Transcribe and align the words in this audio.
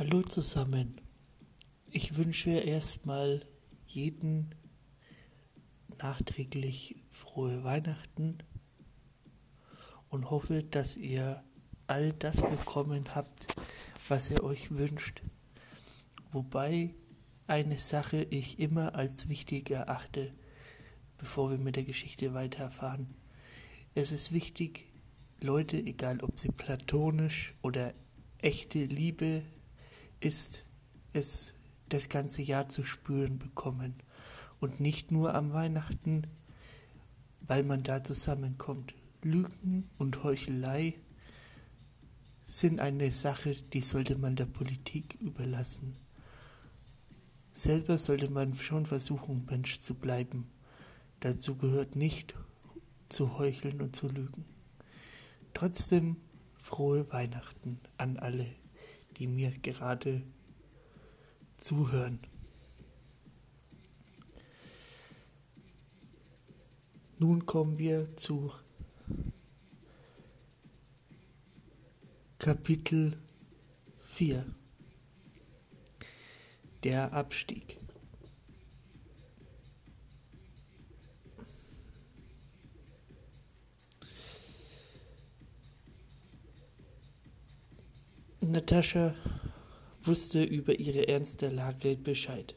Hallo 0.00 0.22
zusammen. 0.22 1.00
Ich 1.90 2.16
wünsche 2.16 2.50
erstmal 2.50 3.44
jeden 3.84 4.54
nachträglich 6.00 7.02
frohe 7.10 7.64
Weihnachten 7.64 8.38
und 10.08 10.30
hoffe, 10.30 10.62
dass 10.62 10.96
ihr 10.96 11.42
all 11.88 12.12
das 12.12 12.42
bekommen 12.42 13.06
habt, 13.16 13.48
was 14.06 14.30
ihr 14.30 14.44
euch 14.44 14.70
wünscht. 14.70 15.22
Wobei 16.30 16.94
eine 17.48 17.76
Sache 17.76 18.24
ich 18.30 18.60
immer 18.60 18.94
als 18.94 19.28
wichtig 19.28 19.68
erachte, 19.68 20.32
bevor 21.16 21.50
wir 21.50 21.58
mit 21.58 21.74
der 21.74 21.82
Geschichte 21.82 22.34
weiterfahren. 22.34 23.16
Es 23.96 24.12
ist 24.12 24.30
wichtig, 24.30 24.92
Leute, 25.40 25.76
egal 25.76 26.22
ob 26.22 26.38
sie 26.38 26.50
platonisch 26.50 27.56
oder 27.62 27.92
echte 28.38 28.84
Liebe 28.84 29.42
ist, 30.20 30.64
es 31.12 31.54
das 31.88 32.08
ganze 32.08 32.42
Jahr 32.42 32.68
zu 32.68 32.84
spüren 32.84 33.38
bekommen 33.38 33.94
und 34.60 34.80
nicht 34.80 35.10
nur 35.10 35.34
am 35.34 35.52
Weihnachten, 35.52 36.26
weil 37.40 37.62
man 37.62 37.82
da 37.82 38.02
zusammenkommt. 38.04 38.94
Lügen 39.22 39.88
und 39.98 40.22
Heuchelei 40.22 40.94
sind 42.44 42.80
eine 42.80 43.10
Sache, 43.10 43.52
die 43.52 43.80
sollte 43.80 44.16
man 44.16 44.36
der 44.36 44.46
Politik 44.46 45.18
überlassen. 45.20 45.94
Selber 47.52 47.98
sollte 47.98 48.30
man 48.30 48.54
schon 48.54 48.86
versuchen, 48.86 49.44
Mensch 49.50 49.80
zu 49.80 49.94
bleiben. 49.94 50.46
Dazu 51.20 51.56
gehört 51.56 51.96
nicht 51.96 52.34
zu 53.08 53.38
heucheln 53.38 53.82
und 53.82 53.96
zu 53.96 54.08
lügen. 54.08 54.44
Trotzdem 55.54 56.16
frohe 56.56 57.10
Weihnachten 57.10 57.80
an 57.96 58.18
alle, 58.18 58.46
die 59.18 59.26
mir 59.26 59.50
gerade 59.50 60.22
zuhören. 61.56 62.20
Nun 67.18 67.46
kommen 67.46 67.78
wir 67.78 68.16
zu 68.16 68.52
Kapitel 72.38 73.18
4 74.02 74.46
Der 76.84 77.12
Abstieg 77.12 77.77
Natascha 88.40 89.14
wusste 90.02 90.44
über 90.44 90.78
ihre 90.78 91.08
ernste 91.08 91.48
Lage 91.48 91.96
Bescheid. 91.96 92.54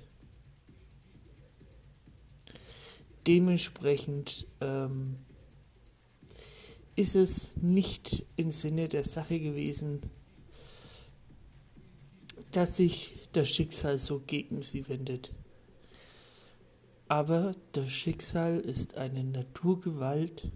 Dementsprechend 3.28 4.48
ähm, 4.62 5.18
ist 6.96 7.16
es 7.16 7.58
nicht 7.58 8.26
im 8.36 8.52
Sinne 8.52 8.88
der 8.88 9.04
Sache 9.04 9.40
gewesen, 9.40 10.02
dass 12.52 12.78
sich 12.78 13.14
das 13.34 13.50
Schicksal 13.50 13.98
so 14.00 14.20
gegen 14.20 14.62
sie 14.62 14.88
wendet. 14.88 15.32
Aber 17.08 17.54
das 17.72 17.90
Schicksal 17.90 18.60
ist 18.60 18.98
eine 18.98 19.24
Naturgewalt, 19.24 20.52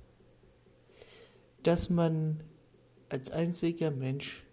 dass 1.63 1.89
man 1.89 2.43
als 3.09 3.31
einziger 3.31 3.91
Mensch 3.91 4.43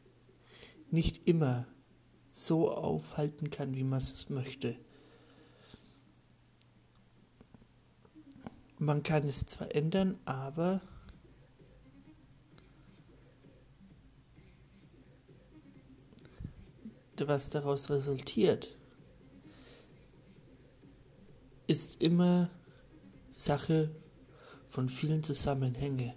nicht 0.92 1.26
immer 1.26 1.66
so 2.30 2.70
aufhalten 2.70 3.50
kann, 3.50 3.74
wie 3.74 3.84
man 3.84 3.98
es 3.98 4.30
möchte. 4.30 4.76
Man 8.78 9.02
kann 9.02 9.26
es 9.28 9.46
zwar 9.46 9.74
ändern, 9.74 10.18
aber 10.24 10.80
was 17.28 17.50
daraus 17.50 17.90
resultiert, 17.90 18.76
ist 21.66 22.02
immer 22.02 22.50
Sache 23.30 23.94
von 24.68 24.88
vielen 24.88 25.22
Zusammenhängen. 25.22 26.14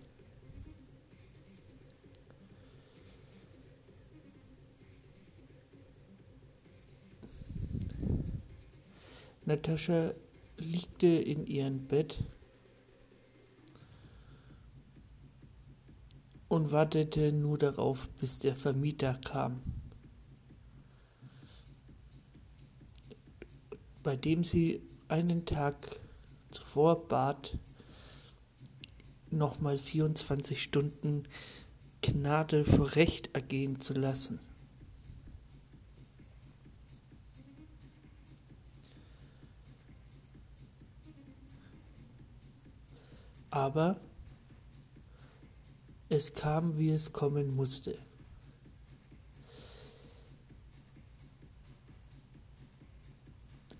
Natascha 9.45 10.11
liegte 10.57 11.07
in 11.07 11.45
ihrem 11.45 11.85
Bett 11.85 12.17
und 16.47 16.71
wartete 16.71 17.31
nur 17.31 17.59
darauf, 17.59 18.07
bis 18.19 18.39
der 18.39 18.55
Vermieter 18.55 19.19
kam, 19.23 19.61
bei 24.01 24.15
dem 24.15 24.43
sie 24.43 24.81
einen 25.09 25.45
Tag 25.45 25.99
zuvor 26.49 27.07
bat, 27.07 27.57
nochmal 29.29 29.77
24 29.77 30.63
Stunden 30.63 31.27
Gnade 32.01 32.63
vor 32.63 32.95
Recht 32.95 33.35
ergehen 33.35 33.79
zu 33.79 33.93
lassen. 33.93 34.39
Aber 43.55 44.01
es 46.09 46.33
kam, 46.33 46.77
wie 46.77 46.89
es 46.89 47.13
kommen 47.13 47.55
musste. 47.55 47.97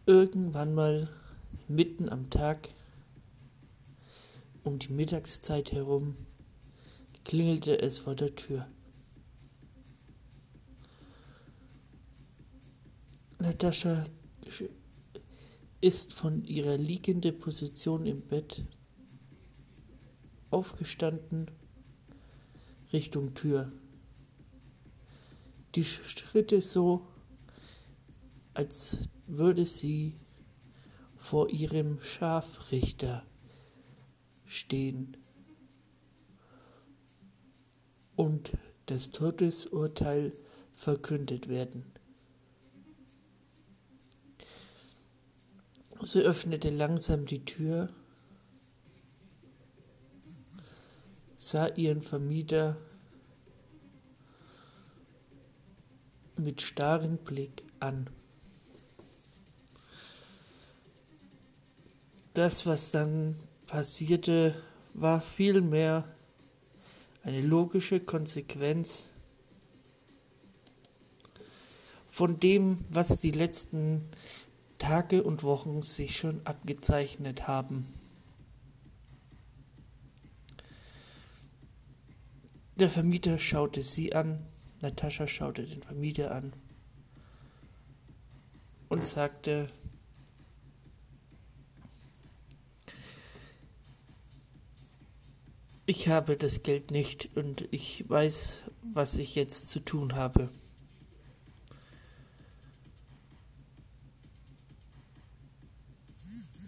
Irgendwann 0.06 0.74
mal 0.74 1.10
mitten 1.68 2.08
am 2.08 2.30
Tag, 2.30 2.70
um 4.64 4.80
die 4.80 4.94
Mittagszeit 4.94 5.74
herum, 5.74 6.16
klingelte 7.26 7.78
es 7.78 8.00
vor 8.00 8.16
der 8.16 8.34
Tür. 8.34 8.66
Natascha 13.40 14.06
ist 15.82 16.14
von 16.14 16.46
ihrer 16.46 16.78
liegenden 16.78 17.38
Position 17.38 18.06
im 18.06 18.22
Bett 18.22 18.64
aufgestanden 20.56 21.52
Richtung 22.94 23.34
Tür. 23.34 23.74
Die 25.76 25.84
Schritte 25.84 26.62
so, 26.62 27.06
als 28.54 29.00
würde 29.28 29.66
sie 29.66 30.16
vor 31.18 31.50
ihrem 31.50 32.02
Scharfrichter 32.02 33.26
stehen 34.46 35.18
und 38.16 38.52
das 38.86 39.12
Todesurteil 39.12 40.32
verkündet 40.72 41.50
werden. 41.50 41.84
Sie 46.02 46.22
öffnete 46.22 46.70
langsam 46.70 47.26
die 47.26 47.44
Tür 47.44 47.90
sah 51.46 51.68
ihren 51.68 52.02
Vermieter 52.02 52.76
mit 56.38 56.64
starrem 56.64 57.18
Blick 57.20 57.64
an. 57.80 58.10
Das, 62.34 62.66
was 62.66 62.90
dann 62.90 63.36
passierte, 63.68 64.60
war 64.96 65.22
vielmehr 65.22 66.06
eine 67.22 67.42
logische 67.42 68.00
Konsequenz 68.00 69.14
von 72.08 72.40
dem, 72.40 72.84
was 72.90 73.20
die 73.20 73.30
letzten 73.30 74.10
Tage 74.80 75.22
und 75.22 75.44
Wochen 75.44 75.84
sich 75.84 76.18
schon 76.18 76.42
abgezeichnet 76.44 77.48
haben. 77.48 77.86
Der 82.78 82.90
Vermieter 82.90 83.40
schaute 83.40 83.84
sie 83.84 84.14
an, 84.14 84.46
Natascha 84.82 85.28
schaute 85.28 85.64
den 85.64 85.82
Vermieter 85.82 86.36
an 86.36 86.52
und 88.90 89.02
sagte, 89.02 89.70
ich 95.86 96.10
habe 96.10 96.36
das 96.36 96.64
Geld 96.64 96.92
nicht 96.92 97.30
und 97.38 97.66
ich 97.72 98.10
weiß, 98.10 98.64
was 98.94 99.16
ich 99.16 99.36
jetzt 99.36 99.70
zu 99.70 99.80
tun 99.80 100.16
habe. 100.16 100.50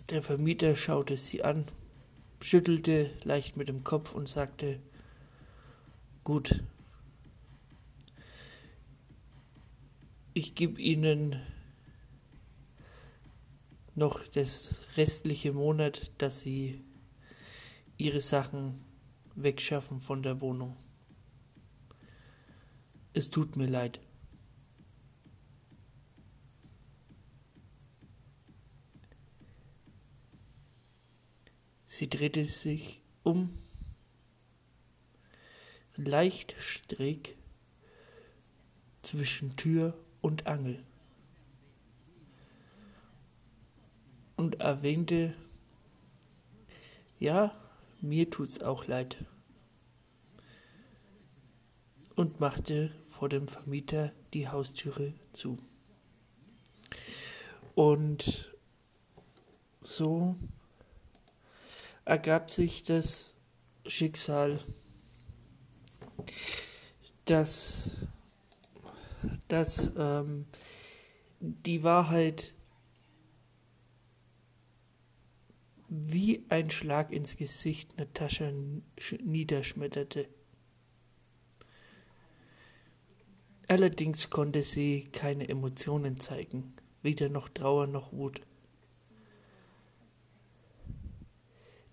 Der 0.09 0.23
Vermieter 0.23 0.73
schaute 0.77 1.17
sie 1.17 1.43
an, 1.43 1.65
schüttelte 2.39 3.11
leicht 3.25 3.57
mit 3.57 3.67
dem 3.67 3.83
Kopf 3.83 4.13
und 4.13 4.29
sagte, 4.29 4.79
gut, 6.27 6.61
ich 10.33 10.55
gebe 10.55 10.81
Ihnen 10.81 11.41
noch 13.95 14.27
das 14.27 14.81
restliche 14.97 15.53
Monat, 15.53 16.11
dass 16.17 16.41
Sie 16.41 16.83
Ihre 17.97 18.19
Sachen 18.19 18.83
wegschaffen 19.35 20.01
von 20.01 20.21
der 20.21 20.41
Wohnung. 20.41 20.75
Es 23.13 23.29
tut 23.29 23.55
mir 23.55 23.67
leid. 23.67 24.01
Sie 31.85 32.09
drehte 32.09 32.43
sich 32.43 33.01
um, 33.23 33.49
leicht 35.97 36.55
schräg 36.59 37.35
zwischen 39.01 39.55
Tür 39.55 39.97
und 40.21 40.47
Angel 40.47 40.83
und 44.35 44.61
erwähnte, 44.61 45.33
ja, 47.19 47.53
mir 48.01 48.29
tut's 48.29 48.61
auch 48.61 48.85
leid 48.85 49.17
und 52.15 52.39
machte 52.39 52.91
vor 53.09 53.29
dem 53.29 53.47
Vermieter 53.47 54.11
die 54.33 54.47
Haustüre 54.47 55.13
zu. 55.33 55.57
Und 57.75 58.53
so 59.81 60.35
ergab 62.05 62.49
sich 62.49 62.83
das 62.83 63.35
Schicksal, 63.85 64.59
dass, 67.25 67.91
dass 69.47 69.91
ähm, 69.97 70.45
die 71.39 71.83
Wahrheit 71.83 72.53
wie 75.89 76.45
ein 76.49 76.69
Schlag 76.69 77.11
ins 77.11 77.37
Gesicht 77.37 77.97
Natascha 77.97 78.51
niederschmetterte. 79.21 80.27
Allerdings 83.69 84.29
konnte 84.29 84.63
sie 84.63 85.09
keine 85.11 85.49
Emotionen 85.49 86.19
zeigen, 86.19 86.73
weder 87.01 87.29
noch 87.29 87.49
Trauer 87.49 87.87
noch 87.87 88.13
Wut. 88.13 88.41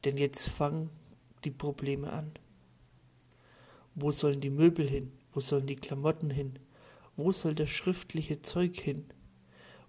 Denn 0.05 0.17
jetzt 0.17 0.49
fangen 0.49 0.91
die 1.45 1.51
Probleme 1.51 2.13
an. 2.13 2.33
Wo 3.95 4.11
sollen 4.11 4.41
die 4.41 4.51
Möbel 4.51 4.89
hin? 4.89 5.13
Wo 5.33 5.41
sollen 5.41 5.67
die 5.67 5.77
Klamotten 5.77 6.31
hin? 6.31 6.59
Wo 7.17 7.33
soll 7.33 7.55
das 7.55 7.71
schriftliche 7.71 8.43
Zeug 8.43 8.77
hin? 8.77 9.05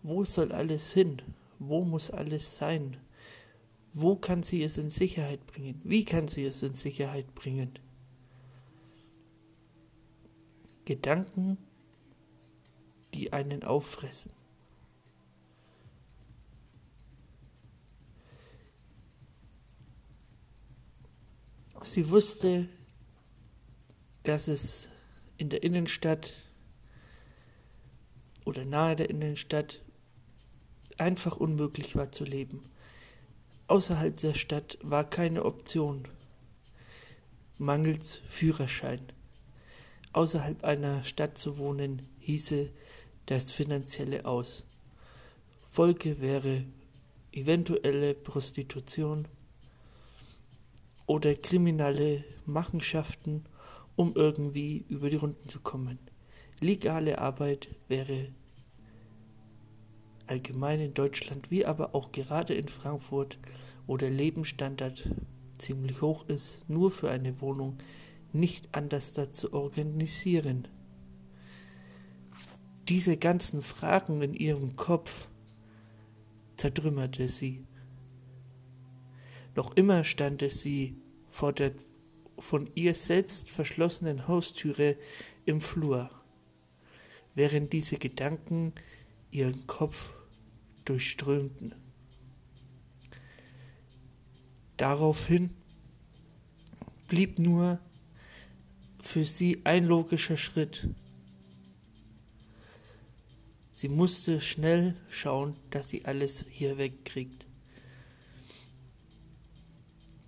Wo 0.04 0.24
soll 0.24 0.52
alles 0.52 0.94
hin? 0.94 1.22
Wo 1.60 1.84
muss 1.84 2.12
alles 2.12 2.58
sein? 2.58 2.98
Wo 3.94 4.16
kann 4.16 4.44
sie 4.44 4.62
es 4.62 4.78
in 4.78 4.90
Sicherheit 4.90 5.46
bringen? 5.48 5.82
Wie 5.84 6.04
kann 6.04 6.28
sie 6.28 6.46
es 6.46 6.62
in 6.62 6.76
Sicherheit 6.76 7.34
bringen? 7.34 7.72
Gedanken, 10.84 11.58
die 13.14 13.34
einen 13.34 13.64
auffressen. 13.64 14.32
Sie 21.82 22.10
wusste, 22.10 22.68
dass 24.26 24.48
es 24.48 24.90
in 25.38 25.50
der 25.50 25.64
Innenstadt 25.64 26.34
oder 28.44 28.66
nahe 28.66 28.96
der 28.96 29.10
Innenstadt 29.10 29.82
einfach 30.98 31.38
unmöglich 31.38 31.96
war 31.96 32.12
zu 32.12 32.24
leben. 32.24 32.70
Außerhalb 33.68 34.18
der 34.18 34.36
Stadt 34.36 34.78
war 34.82 35.10
keine 35.10 35.44
Option, 35.44 36.08
mangels 37.58 38.22
Führerschein. 38.30 39.02
Außerhalb 40.14 40.64
einer 40.64 41.04
Stadt 41.04 41.38
zu 41.38 41.58
wohnen 41.58 42.08
hieße 42.20 42.70
das 43.26 43.52
Finanzielle 43.52 44.26
aus. 44.26 44.66
Folge 45.70 46.22
wäre 46.22 46.64
eventuelle 47.32 48.14
Prostitution 48.14 49.28
oder 51.06 51.34
kriminelle 51.36 52.24
Machenschaften, 52.46 53.46
um 53.96 54.14
irgendwie 54.16 54.86
über 54.90 55.10
die 55.10 55.18
Runden 55.18 55.48
zu 55.48 55.60
kommen. 55.60 56.00
Legale 56.62 57.20
Arbeit 57.20 57.70
wäre 57.88 58.30
allgemein 60.28 60.80
in 60.80 60.94
Deutschland, 60.94 61.52
wie 61.52 61.66
aber 61.66 61.96
auch 61.96 62.12
gerade 62.12 62.54
in 62.54 62.68
Frankfurt, 62.68 63.40
wo 63.88 63.98
der 63.98 64.10
Lebensstandard 64.10 65.10
ziemlich 65.58 66.02
hoch 66.02 66.28
ist, 66.28 66.68
nur 66.70 66.92
für 66.92 67.10
eine 67.10 67.40
Wohnung 67.42 67.78
nicht 68.34 68.70
anders 68.74 69.14
dazu 69.14 69.54
organisieren. 69.54 70.68
Diese 72.90 73.18
ganzen 73.18 73.62
Fragen 73.62 74.22
in 74.22 74.34
ihrem 74.34 74.76
Kopf 74.76 75.28
zertrümmerte 76.56 77.30
sie. 77.30 77.66
Noch 79.56 79.76
immer 79.76 80.04
stand 80.04 80.44
sie 80.52 80.98
vor 81.30 81.54
der 81.54 81.72
von 82.38 82.70
ihr 82.76 82.96
selbst 82.96 83.50
verschlossenen 83.50 84.28
Haustüre 84.28 84.98
im 85.46 85.62
Flur, 85.62 86.10
während 87.34 87.74
diese 87.74 87.98
Gedanken 87.98 88.74
ihren 89.32 89.68
Kopf 89.68 90.14
durchströmten. 90.86 91.76
Daraufhin 94.78 95.52
blieb 97.08 97.40
nur 97.40 97.80
für 99.00 99.24
sie 99.24 99.62
ein 99.64 99.86
logischer 99.86 100.38
Schritt. 100.38 100.90
Sie 103.72 103.90
musste 103.90 104.42
schnell 104.42 104.96
schauen, 105.10 105.56
dass 105.70 105.90
sie 105.90 106.06
alles 106.06 106.46
hier 106.50 106.78
wegkriegt. 106.78 107.46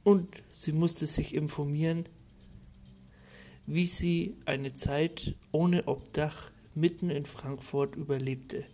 Und 0.03 0.27
sie 0.57 0.71
musste 0.71 1.05
sich 1.05 1.35
informieren, 1.35 2.09
wie 3.67 3.85
sie 3.85 4.35
eine 4.45 4.73
Zeit 4.73 5.35
ohne 5.51 5.87
Obdach 5.87 6.49
mitten 6.73 7.11
in 7.11 7.27
Frankfurt 7.27 7.95
überlebte 7.95 8.65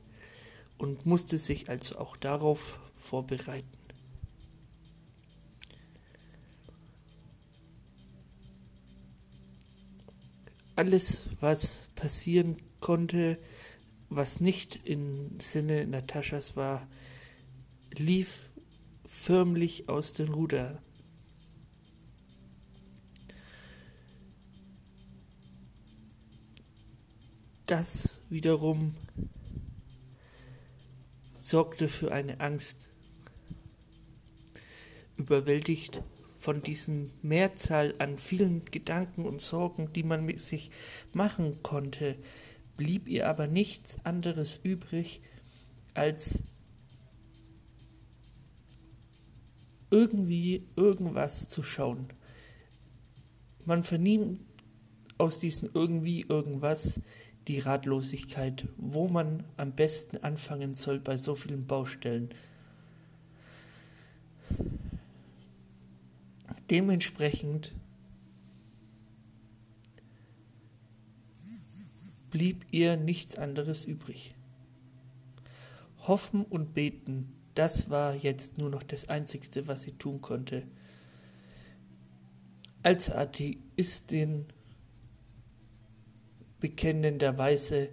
und 0.78 1.06
musste 1.06 1.38
sich 1.38 1.70
also 1.70 1.98
auch 1.98 2.16
darauf 2.16 2.80
vorbereiten. 2.96 3.68
Alles, 10.78 11.30
was 11.42 11.90
passieren 11.96 12.62
konnte, 12.80 13.38
was 14.10 14.40
nicht 14.40 14.80
im 14.86 15.38
Sinne 15.42 15.86
Nataschas 15.86 16.56
war, 16.56 16.88
lief 17.92 18.50
förmlich 19.06 19.90
aus 19.90 20.14
den 20.14 20.30
Ruder. 20.30 20.82
Das 27.76 28.20
wiederum 28.30 28.94
sorgte 31.36 31.88
für 31.88 32.12
eine 32.12 32.40
Angst. 32.40 32.90
Überwältigt 35.18 36.04
von 36.38 36.62
diesen 36.62 37.10
Mehrzahl 37.24 37.96
an 37.98 38.20
vielen 38.20 38.64
Gedanken 38.66 39.26
und 39.26 39.42
Sorgen, 39.42 39.92
die 39.92 40.04
man 40.04 40.24
mit 40.24 40.40
sich 40.40 40.70
machen 41.14 41.64
konnte, 41.64 42.16
blieb 42.78 43.08
ihr 43.08 43.28
aber 43.28 43.48
nichts 43.48 44.06
anderes 44.06 44.60
übrig, 44.62 45.22
als 45.96 46.44
irgendwie 49.90 50.68
irgendwas 50.76 51.50
zu 51.50 51.64
schauen. 51.64 52.06
Man 53.66 53.84
verniemt 53.84 54.42
aus 55.18 55.40
diesen 55.40 55.72
irgendwie 55.74 56.22
irgendwas 56.22 57.00
die 57.48 57.60
Ratlosigkeit, 57.60 58.68
wo 58.78 59.08
man 59.08 59.44
am 59.58 59.74
besten 59.74 60.18
anfangen 60.18 60.74
soll 60.74 61.00
bei 61.00 61.18
so 61.18 61.36
vielen 61.36 61.66
Baustellen. 61.68 62.30
Dementsprechend 66.70 67.74
blieb 72.32 72.66
ihr 72.72 72.98
nichts 72.98 73.38
anderes 73.38 73.86
übrig. 73.86 74.34
Hoffen 76.08 76.44
und 76.44 76.74
beten, 76.74 77.34
das 77.54 77.90
war 77.90 78.16
jetzt 78.16 78.58
nur 78.58 78.70
noch 78.70 78.84
das 78.84 79.10
Einzigste, 79.10 79.68
was 79.68 79.84
sie 79.84 79.92
tun 79.92 80.22
konnte. 80.22 80.64
Als 82.82 83.12
Atheistin 83.12 84.48
bekennenderweise 86.64 87.90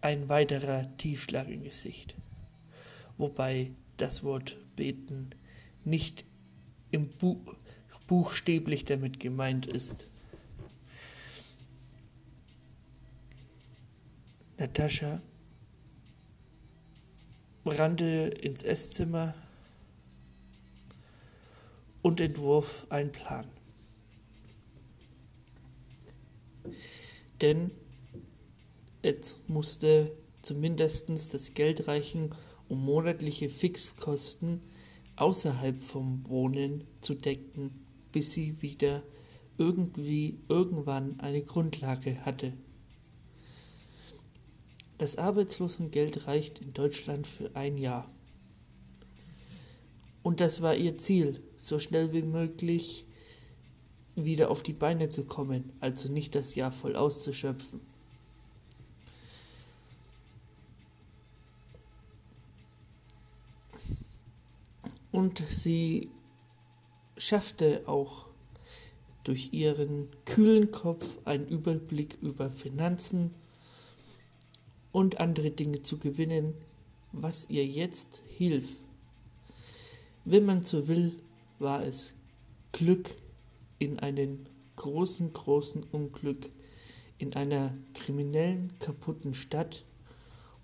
ein 0.00 0.30
weiterer 0.30 0.96
Tiefschlag 0.96 1.48
im 1.48 1.64
Gesicht, 1.64 2.14
wobei 3.18 3.72
das 3.98 4.22
Wort 4.22 4.56
beten 4.74 5.28
nicht 5.84 6.24
im 6.90 7.10
Bu 7.10 7.36
buchstäblich 8.06 8.86
damit 8.86 9.20
gemeint 9.20 9.66
ist. 9.66 10.08
Natascha 14.56 15.20
rannte 17.66 18.06
ins 18.40 18.62
Esszimmer 18.62 19.34
und 22.00 22.22
entwurf 22.22 22.86
einen 22.88 23.12
Plan. 23.12 23.46
Denn 27.40 27.72
jetzt 29.02 29.48
musste 29.48 30.12
zumindest 30.42 31.08
das 31.34 31.54
Geld 31.54 31.88
reichen, 31.88 32.34
um 32.68 32.84
monatliche 32.84 33.48
Fixkosten 33.48 34.60
außerhalb 35.16 35.80
vom 35.80 36.28
Wohnen 36.28 36.84
zu 37.00 37.14
decken, 37.14 37.84
bis 38.12 38.32
sie 38.32 38.60
wieder 38.62 39.02
irgendwie 39.56 40.38
irgendwann 40.48 41.18
eine 41.20 41.42
Grundlage 41.42 42.24
hatte. 42.24 42.52
Das 44.98 45.16
Arbeitslosengeld 45.16 46.26
reicht 46.26 46.60
in 46.60 46.72
Deutschland 46.72 47.26
für 47.26 47.54
ein 47.54 47.78
Jahr. 47.78 48.10
Und 50.22 50.40
das 50.40 50.60
war 50.60 50.74
ihr 50.74 50.98
Ziel, 50.98 51.42
so 51.56 51.78
schnell 51.78 52.12
wie 52.12 52.22
möglich 52.22 53.06
wieder 54.24 54.50
auf 54.50 54.62
die 54.62 54.72
Beine 54.72 55.08
zu 55.08 55.24
kommen, 55.24 55.72
also 55.80 56.08
nicht 56.08 56.34
das 56.34 56.54
Jahr 56.54 56.72
voll 56.72 56.96
auszuschöpfen. 56.96 57.80
Und 65.10 65.42
sie 65.48 66.10
schaffte 67.16 67.82
auch 67.86 68.26
durch 69.24 69.52
ihren 69.52 70.08
kühlen 70.24 70.70
Kopf 70.70 71.18
einen 71.24 71.48
Überblick 71.48 72.18
über 72.22 72.50
Finanzen 72.50 73.32
und 74.92 75.20
andere 75.20 75.50
Dinge 75.50 75.82
zu 75.82 75.98
gewinnen, 75.98 76.54
was 77.12 77.50
ihr 77.50 77.66
jetzt 77.66 78.22
hilft. 78.36 78.76
Wenn 80.24 80.46
man 80.46 80.62
so 80.62 80.88
will, 80.88 81.12
war 81.58 81.84
es 81.84 82.14
Glück 82.72 83.16
in 83.78 83.98
einem 83.98 84.46
großen, 84.76 85.32
großen 85.32 85.82
Unglück, 85.84 86.50
in 87.18 87.34
einer 87.34 87.76
kriminellen, 87.94 88.72
kaputten 88.78 89.34
Stadt 89.34 89.84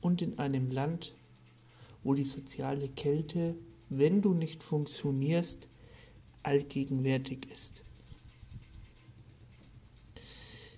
und 0.00 0.22
in 0.22 0.38
einem 0.38 0.70
Land, 0.70 1.14
wo 2.02 2.14
die 2.14 2.24
soziale 2.24 2.88
Kälte, 2.88 3.56
wenn 3.88 4.22
du 4.22 4.34
nicht 4.34 4.62
funktionierst, 4.62 5.68
allgegenwärtig 6.42 7.50
ist. 7.50 7.82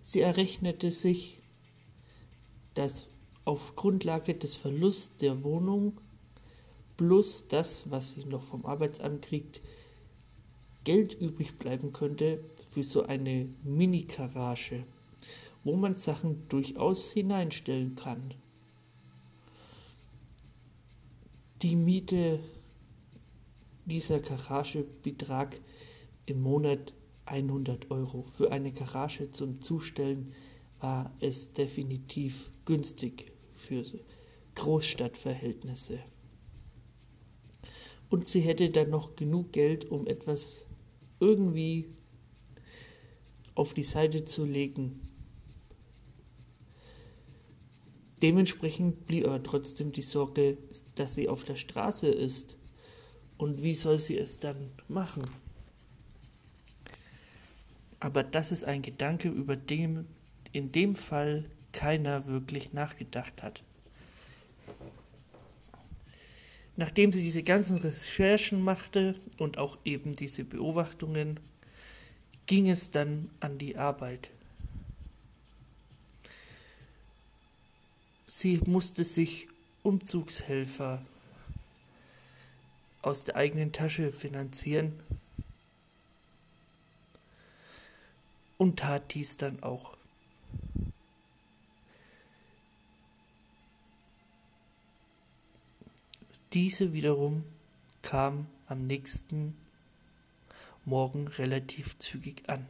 Sie 0.03 0.21
errechnete 0.21 0.93
sich, 0.93 1.39
dass 2.75 3.07
auf 3.45 3.75
Grundlage 3.75 4.35
des 4.35 4.55
Verlusts 4.55 5.17
der 5.17 5.43
Wohnung 5.43 5.99
plus 6.97 7.49
das, 7.49 7.91
was 7.91 8.13
sie 8.13 8.25
noch 8.25 8.43
vom 8.43 8.65
Arbeitsamt 8.67 9.23
kriegt, 9.23 9.61
Geld 10.87 11.15
übrig 11.21 11.59
bleiben 11.59 11.93
könnte 11.93 12.39
für 12.61 12.85
so 12.85 13.03
eine 13.03 13.49
Mini-Garage, 13.65 14.85
wo 15.65 15.75
man 15.75 15.97
Sachen 15.97 16.49
durchaus 16.49 17.11
hineinstellen 17.11 17.97
kann. 17.97 18.35
Die 21.63 21.75
Miete 21.75 22.39
dieser 23.85 24.21
Garage 24.21 24.85
betrag 25.03 25.61
im 26.25 26.43
Monat 26.43 26.95
100 27.25 27.91
Euro. 27.91 28.25
Für 28.37 28.53
eine 28.53 28.71
Garage 28.71 29.29
zum 29.31 29.61
Zustellen 29.61 30.35
war 30.79 31.13
es 31.19 31.53
definitiv 31.53 32.53
günstig 32.65 33.33
für 33.55 33.83
Großstadtverhältnisse. 34.55 35.99
Und 38.09 38.29
sie 38.29 38.43
hätte 38.43 38.71
dann 38.71 38.91
noch 38.91 39.17
genug 39.17 39.51
Geld, 39.51 39.91
um 39.91 40.07
etwas 40.07 40.66
irgendwie 41.21 41.87
auf 43.55 43.75
die 43.75 43.83
Seite 43.83 44.25
zu 44.25 44.45
legen. 44.45 45.01
Dementsprechend 48.23 49.07
blieb 49.07 49.27
aber 49.27 49.43
trotzdem 49.43 49.93
die 49.93 50.03
Sorge, 50.03 50.57
dass 50.95 51.15
sie 51.15 51.29
auf 51.29 51.45
der 51.45 51.57
Straße 51.57 52.09
ist. 52.09 52.57
Und 53.37 53.63
wie 53.63 53.75
soll 53.75 53.99
sie 53.99 54.17
es 54.17 54.39
dann 54.41 54.57
machen? 54.89 55.23
Aber 58.01 58.23
das 58.23 58.53
ist 58.53 58.65
ein 58.65 58.83
Gedanke, 58.83 59.29
über 59.29 59.57
den 59.57 60.07
in 60.53 60.73
dem 60.73 60.95
Fall 60.95 61.45
keiner 61.73 62.27
wirklich 62.27 62.73
nachgedacht 62.73 63.43
hat. 63.43 63.63
Nachdem 66.77 67.13
sie 67.13 67.23
diese 67.23 67.43
ganzen 67.43 67.79
Recherchen 67.79 68.63
machte 68.63 69.15
und 69.39 69.59
auch 69.59 69.79
eben 69.85 70.15
diese 70.15 70.45
Beobachtungen, 70.45 71.41
ging 72.47 72.69
es 72.69 72.91
dann 72.91 73.31
an 73.41 73.59
die 73.59 73.77
Arbeit. 73.77 74.31
Sie 78.27 78.61
musste 78.67 79.05
sich 79.05 79.49
Umzugshelfer 79.83 81.01
aus 83.03 83.25
der 83.25 83.37
eigenen 83.37 83.73
Tasche 83.73 84.13
finanzieren 84.13 84.93
und 88.59 88.81
tat 88.81 89.15
dies 89.15 89.37
dann 89.37 89.63
auch. 89.63 89.96
Diese 96.57 96.95
wiederum 96.95 97.45
kam 98.01 98.47
am 98.67 98.87
nächsten 98.87 99.55
Morgen 100.87 101.29
relativ 101.29 101.99
zügig 101.99 102.49
an. 102.49 102.67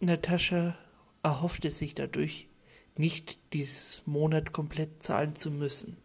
Natascha 0.00 0.76
erhoffte 1.22 1.70
sich 1.70 1.94
dadurch, 1.94 2.48
nicht 2.96 3.38
dies 3.52 4.02
Monat 4.04 4.50
komplett 4.50 5.00
zahlen 5.00 5.36
zu 5.36 5.52
müssen. 5.52 5.96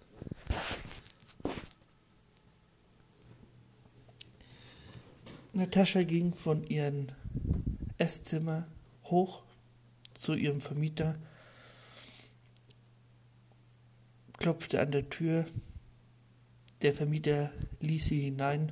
Natascha 5.53 6.03
ging 6.03 6.35
von 6.35 6.63
ihrem 6.67 7.07
Esszimmer 7.97 8.67
hoch 9.05 9.41
zu 10.13 10.35
ihrem 10.35 10.61
Vermieter 10.61 11.17
klopfte 14.37 14.79
an 14.79 14.91
der 14.91 15.09
Tür. 15.09 15.45
Der 16.81 16.93
Vermieter 16.93 17.51
ließ 17.81 18.05
sie 18.05 18.21
hinein. 18.21 18.71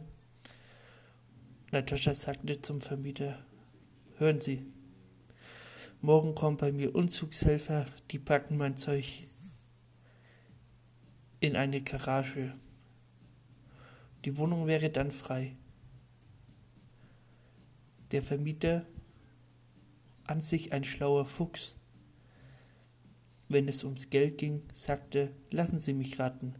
Natascha 1.71 2.13
sagte 2.13 2.61
zum 2.61 2.79
Vermieter, 2.79 3.43
hören 4.17 4.39
Sie, 4.39 4.65
morgen 6.01 6.35
kommen 6.35 6.57
bei 6.57 6.71
mir 6.71 6.95
Umzugshelfer, 6.95 7.85
die 8.11 8.19
packen 8.19 8.57
mein 8.57 8.77
Zeug 8.77 9.27
in 11.39 11.55
eine 11.55 11.81
Garage. 11.81 12.53
Die 14.23 14.37
Wohnung 14.37 14.67
wäre 14.67 14.89
dann 14.89 15.11
frei. 15.11 15.55
Der 18.11 18.21
Vermieter, 18.21 18.85
an 20.25 20.41
sich 20.41 20.73
ein 20.73 20.83
schlauer 20.83 21.25
Fuchs, 21.25 21.74
wenn 23.49 23.67
es 23.67 23.83
ums 23.83 24.09
Geld 24.09 24.37
ging, 24.37 24.63
sagte, 24.73 25.31
lassen 25.51 25.79
Sie 25.79 25.93
mich 25.93 26.19
raten. 26.19 26.55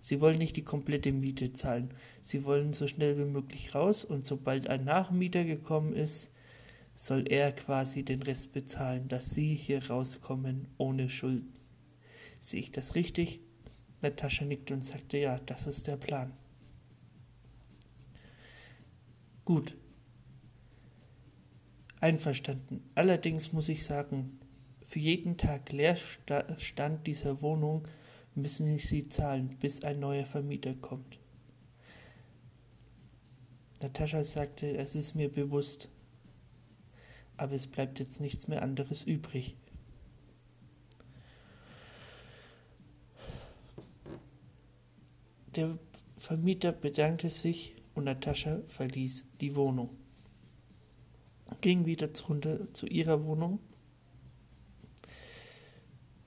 Sie 0.00 0.20
wollen 0.20 0.38
nicht 0.38 0.56
die 0.56 0.64
komplette 0.64 1.12
Miete 1.12 1.52
zahlen. 1.52 1.92
Sie 2.22 2.44
wollen 2.44 2.72
so 2.72 2.88
schnell 2.88 3.18
wie 3.18 3.30
möglich 3.30 3.74
raus 3.74 4.04
und 4.04 4.26
sobald 4.26 4.68
ein 4.68 4.84
Nachmieter 4.84 5.44
gekommen 5.44 5.92
ist, 5.92 6.30
soll 6.94 7.30
er 7.30 7.52
quasi 7.52 8.04
den 8.04 8.22
Rest 8.22 8.52
bezahlen, 8.52 9.08
dass 9.08 9.30
Sie 9.30 9.54
hier 9.54 9.86
rauskommen 9.88 10.68
ohne 10.78 11.10
Schulden. 11.10 11.52
Sehe 12.40 12.60
ich 12.60 12.70
das 12.70 12.94
richtig? 12.94 13.40
Natascha 14.02 14.44
nickte 14.44 14.74
und 14.74 14.84
sagte, 14.84 15.18
ja, 15.18 15.38
das 15.40 15.66
ist 15.66 15.86
der 15.86 15.96
Plan. 15.96 16.32
Gut. 19.44 19.76
Einverstanden. 22.00 22.82
Allerdings 22.94 23.52
muss 23.52 23.68
ich 23.68 23.84
sagen, 23.84 24.39
Für 24.90 24.98
jeden 24.98 25.36
Tag 25.36 25.70
Leerstand 25.70 27.06
dieser 27.06 27.42
Wohnung 27.42 27.86
müssen 28.34 28.76
sie 28.80 29.06
zahlen, 29.06 29.56
bis 29.60 29.84
ein 29.84 30.00
neuer 30.00 30.26
Vermieter 30.26 30.74
kommt. 30.74 31.20
Natascha 33.80 34.24
sagte, 34.24 34.76
es 34.76 34.96
ist 34.96 35.14
mir 35.14 35.30
bewusst, 35.30 35.88
aber 37.36 37.52
es 37.52 37.68
bleibt 37.68 38.00
jetzt 38.00 38.20
nichts 38.20 38.48
mehr 38.48 38.62
anderes 38.62 39.04
übrig. 39.04 39.54
Der 45.54 45.78
Vermieter 46.16 46.72
bedankte 46.72 47.30
sich 47.30 47.76
und 47.94 48.06
Natascha 48.06 48.60
verließ 48.66 49.24
die 49.40 49.54
Wohnung. 49.54 49.96
Ging 51.60 51.86
wieder 51.86 52.08
runter 52.28 52.74
zu 52.74 52.88
ihrer 52.88 53.24
Wohnung, 53.24 53.60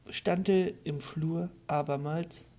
stand 0.10 0.50
im 0.50 1.00
Flur 1.00 1.50
abermals 1.68 2.50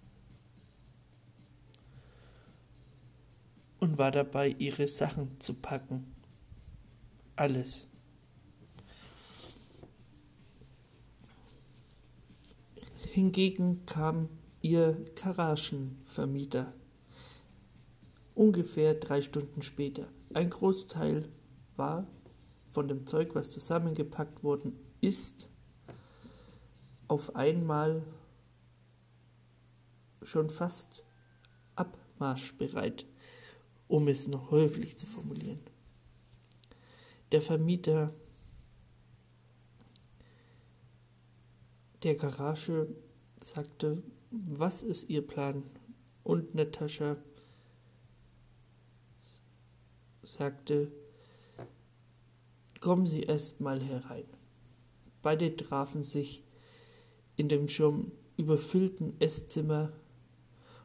und 3.81 3.99
war 3.99 4.11
dabei, 4.11 4.49
ihre 4.49 4.89
Sachen 4.89 5.39
zu 5.41 5.55
packen. 5.55 6.15
Alles. 7.37 7.87
Hingegen 13.13 13.85
kam 13.87 14.29
ihr 14.63 15.05
Garagenvermieter 15.15 16.73
ungefähr 18.35 18.95
drei 18.95 19.23
Stunden 19.23 19.63
später. 19.63 20.09
Ein 20.33 20.51
Großteil 20.51 21.29
war 21.77 22.07
von 22.71 22.89
dem 22.89 23.07
Zeug, 23.07 23.35
was 23.35 23.53
zusammengepackt 23.53 24.43
worden 24.43 24.79
ist, 25.01 25.51
auf 27.09 27.37
einmal 27.37 28.03
schon 30.23 30.49
fast 30.49 31.05
abmarschbereit 31.77 33.07
um 33.89 34.09
es 34.09 34.29
noch 34.29 34.51
höflich 34.51 34.97
zu 34.97 35.07
formulieren. 35.07 35.61
Der 37.33 37.41
Vermieter 37.41 38.13
der 42.03 42.15
Garage 42.17 42.89
sagte, 43.43 44.03
was 44.31 44.83
ist 44.83 45.09
Ihr 45.11 45.27
Plan? 45.27 45.63
Und 46.23 46.55
Natascha 46.55 47.17
sagte, 50.23 50.91
kommen 52.81 53.07
Sie 53.07 53.23
erst 53.23 53.61
mal 53.61 53.83
herein. 53.83 54.27
Beide 55.23 55.55
trafen 55.57 56.03
sich 56.03 56.43
in 57.37 57.49
dem 57.49 57.69
schon 57.69 58.13
überfüllten 58.37 59.15
Esszimmer, 59.21 59.93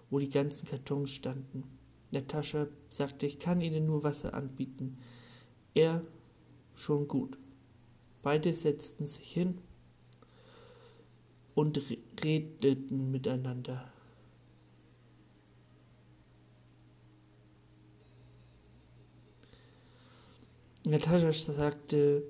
wo 0.10 0.20
die 0.20 0.30
ganzen 0.30 0.68
Kartons 0.68 1.12
standen. 1.12 1.64
Natascha 2.12 2.68
sagte, 2.90 3.26
ich 3.26 3.40
kann 3.40 3.62
Ihnen 3.62 3.86
nur 3.86 4.04
Wasser 4.04 4.34
anbieten. 4.34 4.98
Er 5.76 6.04
schon 6.74 7.08
gut. 7.08 7.38
Beide 8.22 8.54
setzten 8.54 9.06
sich 9.06 9.32
hin 9.32 9.60
und 11.54 11.82
redeten 12.24 13.12
miteinander. 13.12 13.92
Natascha 20.86 21.32
sagte, 21.32 22.24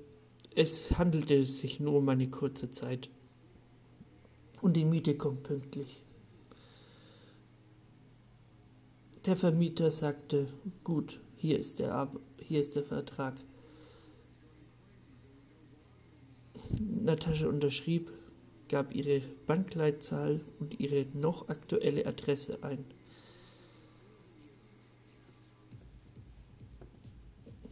es 0.54 0.98
handelte 0.98 1.46
sich 1.46 1.80
nur 1.80 1.94
um 1.98 2.08
eine 2.08 2.28
kurze 2.28 2.70
Zeit 2.70 3.08
und 4.60 4.76
die 4.76 4.84
Miete 4.84 5.16
kommt 5.16 5.42
pünktlich. 5.42 6.04
Der 9.26 9.36
Vermieter 9.36 9.90
sagte, 9.90 10.46
gut, 10.82 11.20
hier 11.36 11.58
ist 11.58 11.78
der, 11.78 12.10
hier 12.42 12.60
ist 12.60 12.76
der 12.76 12.84
Vertrag. 12.84 13.34
Natascha 16.78 17.46
unterschrieb, 17.46 18.10
gab 18.68 18.94
ihre 18.94 19.20
Bankleitzahl 19.46 20.40
und 20.58 20.78
ihre 20.80 21.06
noch 21.12 21.48
aktuelle 21.48 22.06
Adresse 22.06 22.62
ein. 22.62 22.84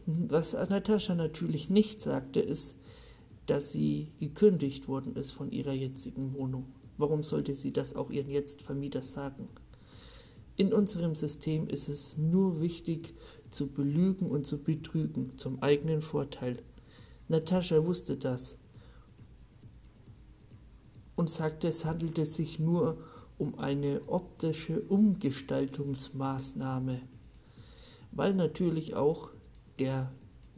Was 0.05 0.53
Natascha 0.53 1.15
natürlich 1.15 1.69
nicht 1.69 2.01
sagte, 2.01 2.39
ist, 2.39 2.77
dass 3.45 3.71
sie 3.71 4.09
gekündigt 4.19 4.87
worden 4.87 5.15
ist 5.15 5.31
von 5.31 5.51
ihrer 5.51 5.73
jetzigen 5.73 6.33
Wohnung. 6.33 6.65
Warum 6.99 7.23
sollte 7.23 7.55
sie 7.55 7.71
das 7.71 7.95
auch 7.95 8.11
ihren 8.11 8.29
Jetzt-Vermieter 8.29 9.01
sagen? 9.03 9.47
In 10.57 10.73
unserem 10.73 11.15
System 11.15 11.69
ist 11.69 11.87
es 11.87 12.17
nur 12.17 12.61
wichtig, 12.61 13.13
zu 13.49 13.67
belügen 13.67 14.29
und 14.29 14.45
zu 14.45 14.61
betrügen 14.61 15.37
zum 15.37 15.63
eigenen 15.63 16.01
Vorteil. 16.01 16.61
Natascha 17.29 17.85
wusste 17.85 18.17
das 18.17 18.57
und 21.15 21.29
sagte, 21.29 21.69
es 21.69 21.85
handelte 21.85 22.25
sich 22.25 22.59
nur 22.59 22.97
um 23.37 23.57
eine 23.57 24.01
optische 24.07 24.81
Umgestaltungsmaßnahme, 24.81 26.99
weil 28.11 28.33
natürlich 28.33 28.95
auch 28.95 29.29
der 29.79 30.11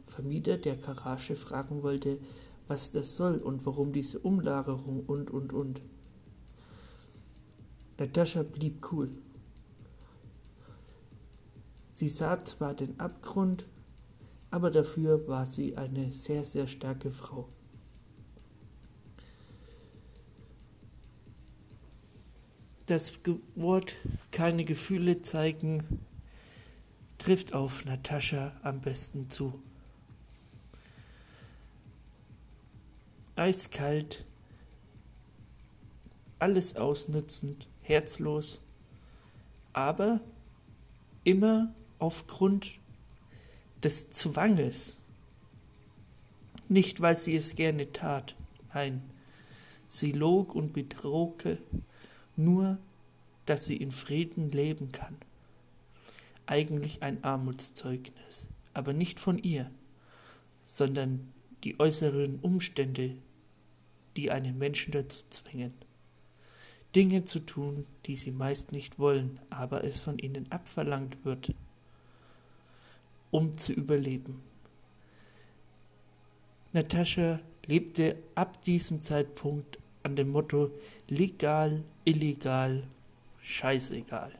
Vermieter 0.08 0.58
der 0.58 0.76
Garage 0.76 1.36
fragen 1.36 1.84
wollte, 1.84 2.18
was 2.66 2.90
das 2.90 3.14
soll 3.14 3.36
und 3.36 3.64
warum 3.64 3.92
diese 3.92 4.18
Umlagerung 4.18 5.04
und 5.06 5.30
und 5.30 5.52
und. 5.52 5.80
Natascha 7.98 8.42
blieb 8.42 8.86
cool. 8.92 9.10
Sie 11.92 12.08
sah 12.08 12.44
zwar 12.44 12.74
den 12.74 12.98
Abgrund, 12.98 13.66
aber 14.50 14.70
dafür 14.70 15.28
war 15.28 15.46
sie 15.46 15.76
eine 15.76 16.12
sehr, 16.12 16.44
sehr 16.44 16.66
starke 16.66 17.10
Frau. 17.10 17.48
Das 22.86 23.12
Wort 23.54 23.94
keine 24.32 24.64
Gefühle 24.64 25.22
zeigen 25.22 26.00
trifft 27.18 27.54
auf 27.54 27.84
Natascha 27.84 28.52
am 28.62 28.80
besten 28.80 29.30
zu. 29.30 29.62
Eiskalt, 33.36 34.24
alles 36.40 36.74
ausnützend, 36.74 37.68
herzlos, 37.82 38.60
aber 39.72 40.20
immer 41.24 41.72
aufgrund 41.98 42.78
des 43.82 44.10
Zwanges. 44.10 44.98
Nicht, 46.68 47.00
weil 47.00 47.16
sie 47.16 47.36
es 47.36 47.54
gerne 47.54 47.92
tat, 47.92 48.34
nein, 48.72 49.02
sie 49.88 50.12
log 50.12 50.54
und 50.54 50.72
bedrohte 50.72 51.58
nur, 52.36 52.78
dass 53.46 53.66
sie 53.66 53.76
in 53.76 53.90
Frieden 53.90 54.50
leben 54.52 54.92
kann. 54.92 55.16
Eigentlich 56.46 57.02
ein 57.02 57.22
Armutszeugnis, 57.24 58.48
aber 58.72 58.92
nicht 58.92 59.20
von 59.20 59.38
ihr, 59.38 59.70
sondern 60.64 61.32
die 61.64 61.78
äußeren 61.78 62.38
Umstände, 62.40 63.16
die 64.16 64.30
einen 64.30 64.58
Menschen 64.58 64.92
dazu 64.92 65.20
zwingen. 65.28 65.72
Dinge 66.94 67.24
zu 67.24 67.40
tun, 67.40 67.86
die 68.06 68.16
sie 68.16 68.32
meist 68.32 68.72
nicht 68.72 68.98
wollen, 68.98 69.40
aber 69.50 69.84
es 69.84 70.00
von 70.00 70.18
ihnen 70.18 70.50
abverlangt 70.50 71.24
wird 71.24 71.54
um 73.32 73.56
zu 73.56 73.72
überleben. 73.72 74.40
Natascha 76.72 77.40
lebte 77.66 78.16
ab 78.36 78.62
diesem 78.62 79.00
Zeitpunkt 79.00 79.78
an 80.04 80.14
dem 80.14 80.28
Motto 80.28 80.70
legal, 81.08 81.82
illegal, 82.04 82.84
scheißegal. 83.42 84.32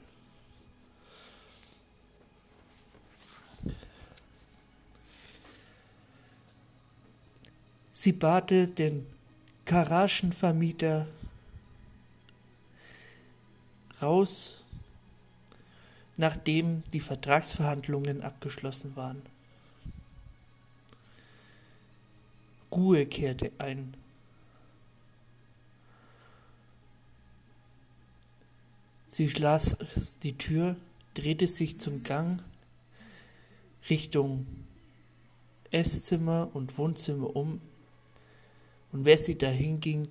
Sie 7.93 8.13
bate 8.13 8.67
den 8.69 9.07
Garagenvermieter 9.65 11.07
raus 14.03 14.63
nachdem 16.17 16.83
die 16.93 17.01
Vertragsverhandlungen 17.01 18.23
abgeschlossen 18.23 18.97
waren. 18.97 19.23
Ruhe 22.71 23.07
kehrte 23.07 23.53
ein. 23.59 23.95
Sie 29.11 29.29
schloss 29.29 29.77
die 30.23 30.39
Tür, 30.39 30.77
drehte 31.15 31.47
sich 31.47 31.79
zum 31.81 32.03
Gang 32.03 32.43
Richtung 33.91 34.47
Esszimmer 35.71 36.51
und 36.55 36.79
Wohnzimmer 36.79 37.35
um 37.35 37.61
Und 38.93 39.05
wer 39.07 39.19
sie 39.19 39.37
dahin 39.37 39.81
ging, 39.81 40.09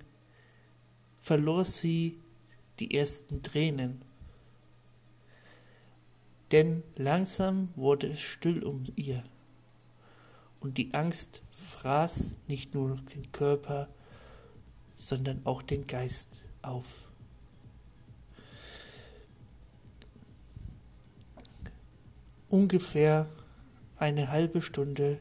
verlor 1.21 1.65
sie 1.65 2.19
die 2.79 2.95
ersten 2.95 3.41
Tränen. 3.41 4.01
Denn 6.51 6.83
langsam 6.95 7.69
wurde 7.75 8.07
es 8.07 8.19
still 8.19 8.63
um 8.63 8.85
ihr, 8.95 9.23
und 10.59 10.77
die 10.77 10.93
Angst 10.93 11.41
fraß 11.51 12.37
nicht 12.47 12.73
nur 12.75 12.95
den 13.15 13.31
Körper, 13.31 13.89
sondern 14.95 15.41
auch 15.45 15.61
den 15.61 15.87
Geist 15.87 16.43
auf. 16.61 17.07
Ungefähr 22.49 23.27
eine 23.97 24.29
halbe 24.29 24.61
Stunde 24.61 25.19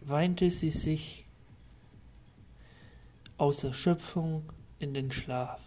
weinte 0.00 0.50
sie 0.50 0.70
sich 0.70 1.24
aus 3.38 3.62
Erschöpfung 3.62 4.52
in 4.78 4.92
den 4.92 5.12
Schlaf 5.12 5.65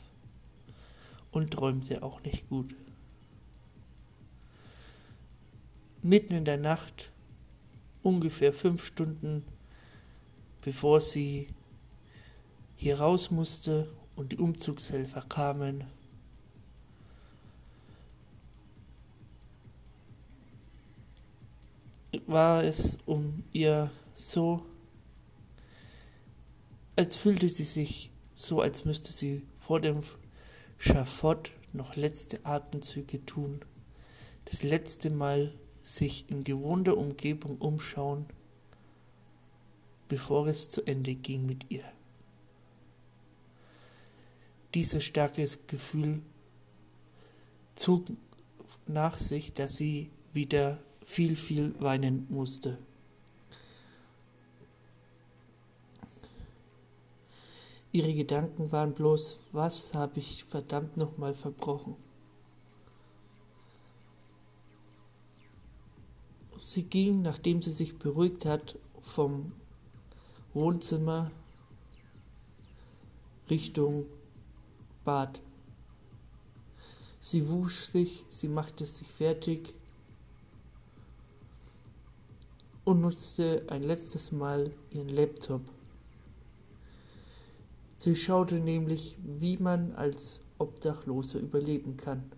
und 1.32 1.52
träumte 1.52 2.04
auch 2.04 2.22
nicht 2.24 2.50
gut. 2.50 2.76
Mitten 6.02 6.34
in 6.34 6.46
der 6.46 6.58
Nacht, 6.58 7.12
ungefähr 8.04 8.54
fünf 8.54 8.86
Stunden 8.86 9.44
bevor 10.62 11.02
sie 11.02 11.48
hier 12.76 13.00
raus 13.00 13.32
musste 13.32 13.88
und 14.16 14.32
die 14.32 14.38
Umzugshelfer 14.38 15.22
kamen, 15.28 15.84
war 22.28 22.64
es 22.64 22.98
um 23.06 23.44
ihr 23.54 23.90
so, 24.16 24.66
als 26.96 27.16
fühlte 27.16 27.50
sie 27.50 27.64
sich 27.64 28.12
so, 28.36 28.62
als 28.62 28.86
müsste 28.86 29.12
sie 29.12 29.42
vor 29.60 29.80
dem 29.80 30.04
Schafott 30.82 31.52
noch 31.74 31.98
letzte 31.98 32.46
Atemzüge 32.46 33.26
tun, 33.26 33.60
das 34.46 34.64
letzte 34.64 35.10
Mal 35.10 35.54
sich 35.82 36.30
in 36.30 36.46
gewohnter 36.46 36.98
Umgebung 36.98 37.58
umschauen, 37.58 38.26
bevor 40.08 40.48
es 40.48 40.70
zu 40.70 40.82
Ende 40.86 41.16
ging 41.16 41.46
mit 41.46 41.70
ihr. 41.70 41.84
Dieses 44.74 45.04
starke 45.04 45.46
Gefühl 45.68 46.22
zog 47.76 48.06
nach 48.88 49.18
sich, 49.18 49.52
dass 49.52 49.76
sie 49.76 50.10
wieder 50.32 50.80
viel, 51.04 51.36
viel 51.36 51.76
weinen 51.82 52.26
musste. 52.30 52.78
Ihre 57.92 58.14
Gedanken 58.14 58.72
waren 58.72 58.94
bloß, 58.94 59.40
was 59.52 59.96
habe 59.96 60.20
ich 60.20 60.44
verdammt 60.44 60.96
nochmal 60.96 61.34
verbrochen? 61.34 61.96
Sie 66.58 66.84
ging, 66.84 67.24
nachdem 67.24 67.62
sie 67.64 67.72
sich 67.72 67.98
beruhigt 67.98 68.46
hat, 68.46 68.78
vom 69.02 69.54
Wohnzimmer 70.54 71.32
Richtung 73.50 74.06
Bad. 75.04 75.42
Sie 77.22 77.50
wusch 77.50 77.86
sich, 77.86 78.26
sie 78.30 78.50
machte 78.50 78.86
sich 78.86 79.08
fertig 79.08 79.74
und 82.86 83.02
nutzte 83.02 83.64
ein 83.68 83.82
letztes 83.82 84.32
Mal 84.32 84.72
ihren 84.92 85.10
Laptop. 85.10 85.62
Sie 88.02 88.16
schaute 88.16 88.62
nämlich, 88.62 89.18
wie 89.22 89.58
man 89.58 89.92
als 89.92 90.40
Obdachloser 90.58 91.38
überleben 91.38 91.98
kann. 91.98 92.32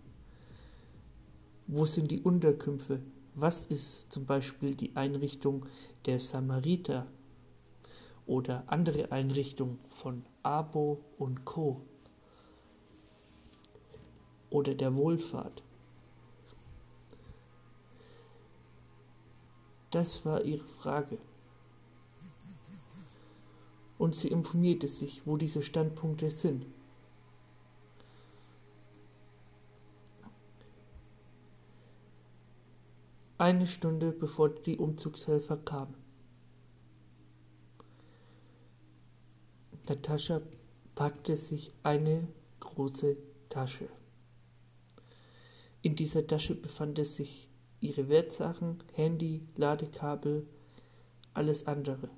Wo 1.67 1.85
sind 1.85 2.09
die 2.09 2.21
Unterkünfte? 2.21 2.99
Was 3.35 3.61
ist 3.65 4.11
zum 4.11 4.25
Beispiel 4.25 4.73
die 4.73 4.95
Einrichtung 4.95 5.67
der 6.07 6.19
Samariter 6.19 7.05
oder 8.25 8.63
andere 8.65 9.11
Einrichtungen 9.11 9.77
von 9.89 10.23
Abo 10.41 11.05
und 11.19 11.45
Co. 11.45 11.79
oder 14.49 14.73
der 14.73 14.95
Wohlfahrt? 14.95 15.61
Das 19.91 20.25
war 20.25 20.43
ihre 20.43 20.65
Frage. 20.65 21.19
Und 24.01 24.15
sie 24.15 24.29
informierte 24.29 24.87
sich, 24.87 25.21
wo 25.27 25.37
diese 25.37 25.61
Standpunkte 25.61 26.31
sind. 26.31 26.65
Eine 33.37 33.67
Stunde 33.67 34.11
bevor 34.11 34.49
die 34.49 34.79
Umzugshelfer 34.79 35.57
kamen. 35.57 35.93
Natascha 39.87 40.41
packte 40.95 41.37
sich 41.37 41.71
eine 41.83 42.27
große 42.59 43.17
Tasche. 43.49 43.87
In 45.83 45.95
dieser 45.95 46.25
Tasche 46.25 46.55
befand 46.55 46.97
es 46.97 47.17
sich 47.17 47.49
ihre 47.81 48.09
Wertsachen, 48.09 48.83
Handy, 48.93 49.45
Ladekabel, 49.57 50.47
alles 51.35 51.67
andere. 51.67 52.09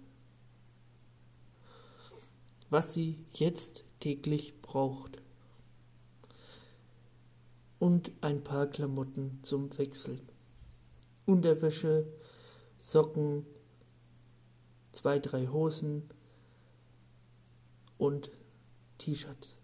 Was 2.74 2.92
sie 2.92 3.20
jetzt 3.34 3.86
täglich 4.00 4.60
braucht. 4.64 5.22
Und 7.78 8.12
ein 8.22 8.44
paar 8.44 8.66
Klamotten 8.66 9.38
zum 9.44 9.78
Wechseln. 9.78 10.20
Unterwäsche, 11.28 12.08
Socken, 12.80 13.46
zwei, 14.92 15.20
drei 15.20 15.46
Hosen 15.50 16.10
und 18.00 18.32
T-Shirts. 18.98 19.60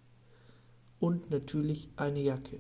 Und 1.00 1.32
natürlich 1.32 1.90
eine 1.96 2.22
Jacke. 2.22 2.60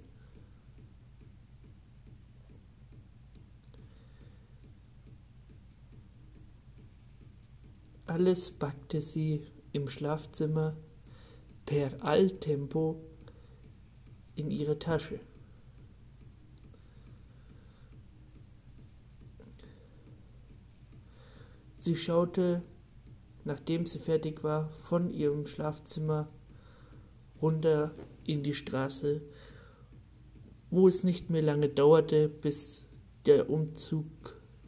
Alles 8.07 8.49
packte 8.49 8.99
sie 8.99 9.45
im 9.71 9.89
Schlafzimmer 9.89 10.75
per 11.65 12.03
Alltempo 12.03 13.01
in 14.35 14.51
ihre 14.51 14.79
Tasche. 14.79 15.19
Sie 21.77 21.95
schaute, 21.95 22.61
nachdem 23.45 23.85
sie 23.85 23.99
fertig 23.99 24.43
war, 24.43 24.69
von 24.83 25.13
ihrem 25.13 25.45
Schlafzimmer 25.45 26.27
runter 27.41 27.95
in 28.25 28.43
die 28.43 28.53
Straße, 28.53 29.21
wo 30.69 30.87
es 30.87 31.03
nicht 31.03 31.29
mehr 31.29 31.41
lange 31.41 31.69
dauerte, 31.69 32.27
bis 32.29 32.85
der 33.25 33.49
Umzug 33.49 34.05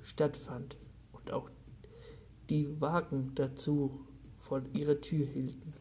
stattfand 0.02 0.78
und 1.12 1.32
auch 1.32 1.50
die 2.50 2.80
Wagen 2.80 3.34
dazu 3.36 4.08
vor 4.52 4.62
ihrer 4.74 5.00
Tür 5.00 5.26
hielten. 5.28 5.74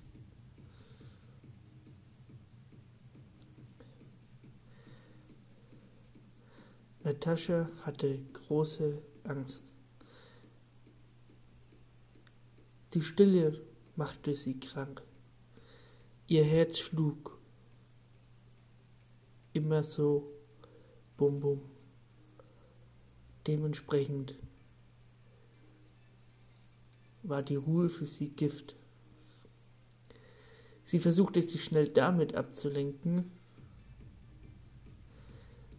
Natascha 7.03 7.69
hatte 7.83 8.21
große 8.33 9.03
Angst. 9.25 9.75
Die 12.95 13.03
Stille 13.03 13.61
machte 13.97 14.37
sie 14.37 14.61
krank. 14.61 15.03
Ihr 16.29 16.45
Herz 16.45 16.79
schlug 16.79 17.41
immer 19.53 19.83
so 19.83 20.31
bum 21.17 21.41
bum. 21.41 21.61
Dementsprechend 23.49 24.39
war 27.23 27.43
die 27.43 27.57
Ruhe 27.57 27.89
für 27.89 28.07
sie 28.07 28.31
Gift. 28.31 28.77
Sie 30.85 30.99
versuchte 30.99 31.41
sich 31.41 31.65
schnell 31.65 31.89
damit 31.89 32.35
abzulenken, 32.35 33.31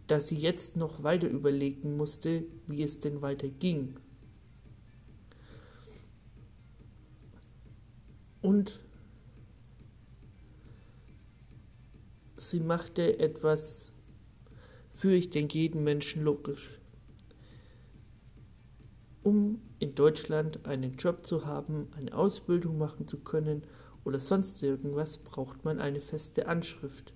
dass 0.06 0.28
sie 0.28 0.36
jetzt 0.36 0.76
noch 0.76 1.02
weiter 1.02 1.28
überlegen 1.28 1.96
musste, 1.96 2.44
wie 2.66 2.82
es 2.82 3.00
denn 3.00 3.22
weiter 3.22 3.48
ging. 3.48 3.98
Und 8.40 8.80
sie 12.36 12.60
machte 12.60 13.18
etwas 13.18 13.92
für, 14.92 15.12
ich 15.12 15.30
denke, 15.30 15.58
jeden 15.58 15.84
Menschen 15.84 16.24
logisch 16.24 16.81
um 19.22 19.60
in 19.78 19.94
Deutschland 19.94 20.66
einen 20.66 20.94
Job 20.94 21.24
zu 21.24 21.46
haben, 21.46 21.88
eine 21.96 22.16
Ausbildung 22.16 22.78
machen 22.78 23.06
zu 23.06 23.18
können 23.18 23.62
oder 24.04 24.20
sonst 24.20 24.62
irgendwas 24.62 25.18
braucht 25.18 25.64
man 25.64 25.78
eine 25.78 26.00
feste 26.00 26.48
Anschrift. 26.48 27.14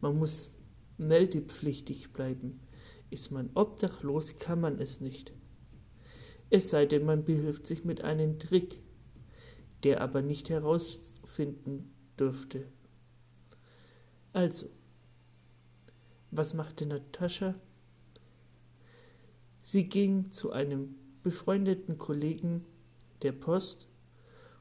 Man 0.00 0.18
muss 0.18 0.50
meldepflichtig 0.98 2.12
bleiben. 2.12 2.60
Ist 3.10 3.30
man 3.32 3.50
obdachlos, 3.54 4.36
kann 4.36 4.60
man 4.60 4.78
es 4.78 5.00
nicht. 5.00 5.32
Es 6.50 6.70
sei 6.70 6.86
denn, 6.86 7.04
man 7.04 7.24
behilft 7.24 7.66
sich 7.66 7.84
mit 7.84 8.02
einem 8.02 8.38
Trick, 8.38 8.82
der 9.82 10.00
aber 10.00 10.22
nicht 10.22 10.50
herausfinden 10.50 11.92
dürfte. 12.18 12.66
Also, 14.32 14.66
was 16.30 16.54
machte 16.54 16.86
Natascha? 16.86 17.54
Sie 19.60 19.88
ging 19.88 20.30
zu 20.30 20.52
einem 20.52 20.94
befreundeten 21.22 21.98
Kollegen 21.98 22.64
der 23.22 23.32
Post 23.32 23.88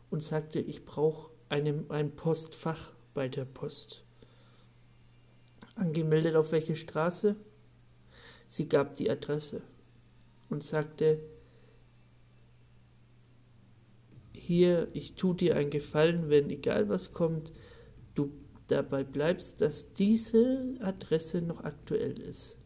und 0.10 0.22
sagte, 0.22 0.60
ich 0.60 0.86
brauche 0.86 1.32
ein 1.50 2.16
Postfach 2.16 2.92
bei 3.14 3.28
der 3.28 3.46
Post. 3.46 4.04
Angemeldet 5.76 6.36
auf 6.36 6.52
welche 6.52 6.76
Straße? 6.76 7.36
Sie 8.48 8.68
gab 8.68 8.96
die 8.96 9.10
Adresse 9.10 9.62
und 10.50 10.64
sagte, 10.64 11.20
hier, 14.34 14.88
ich 14.94 15.16
tu 15.16 15.34
dir 15.34 15.56
einen 15.56 15.70
Gefallen, 15.70 16.30
wenn 16.30 16.50
egal 16.50 16.90
was 16.90 17.12
kommt, 17.12 17.52
du 18.16 18.32
dabei 18.68 19.04
bleibst, 19.04 19.62
dass 19.62 19.94
diese 19.94 20.78
Adresse 20.80 21.42
noch 21.42 21.64
aktuell 21.64 22.20
ist. 22.20 22.57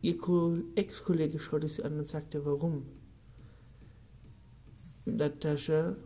Ihr 0.00 0.16
Ex-Kollege 0.76 1.40
schaute 1.40 1.68
sie 1.68 1.82
an 1.82 1.98
und 1.98 2.06
sagte, 2.06 2.44
warum? 2.44 2.86
Natascha 5.04 5.96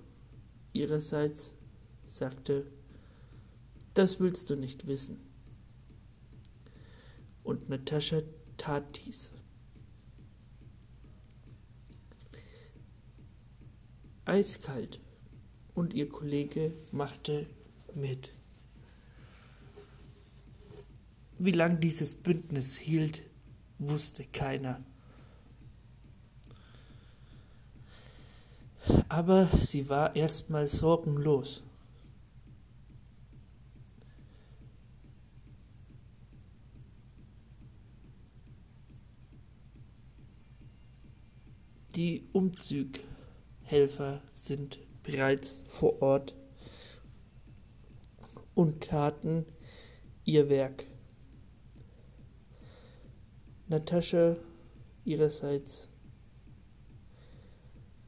ihrerseits 0.72 1.54
sagte, 2.08 2.66
das 3.94 4.20
willst 4.20 4.48
du 4.48 4.56
nicht 4.56 4.86
wissen. 4.86 5.18
Und 7.42 7.68
Natascha 7.68 8.22
tat 8.56 9.00
dies. 9.04 9.32
Eiskalt 14.24 15.00
und 15.74 15.92
ihr 15.94 16.08
Kollege 16.08 16.72
machte 16.92 17.46
mit. 17.94 18.32
Wie 21.38 21.50
lang 21.50 21.78
dieses 21.78 22.14
Bündnis 22.14 22.76
hielt, 22.76 23.24
wusste 23.88 24.24
keiner. 24.24 24.80
Aber 29.08 29.46
sie 29.46 29.88
war 29.88 30.16
erstmal 30.16 30.66
sorgenlos. 30.66 31.62
Die 41.94 42.26
Umzughelfer 42.32 44.22
sind 44.32 44.78
bereits 45.02 45.60
vor 45.68 46.00
Ort 46.00 46.34
und 48.54 48.84
taten 48.84 49.44
ihr 50.24 50.48
Werk. 50.48 50.86
Natascha 53.72 54.36
ihrerseits 55.06 55.88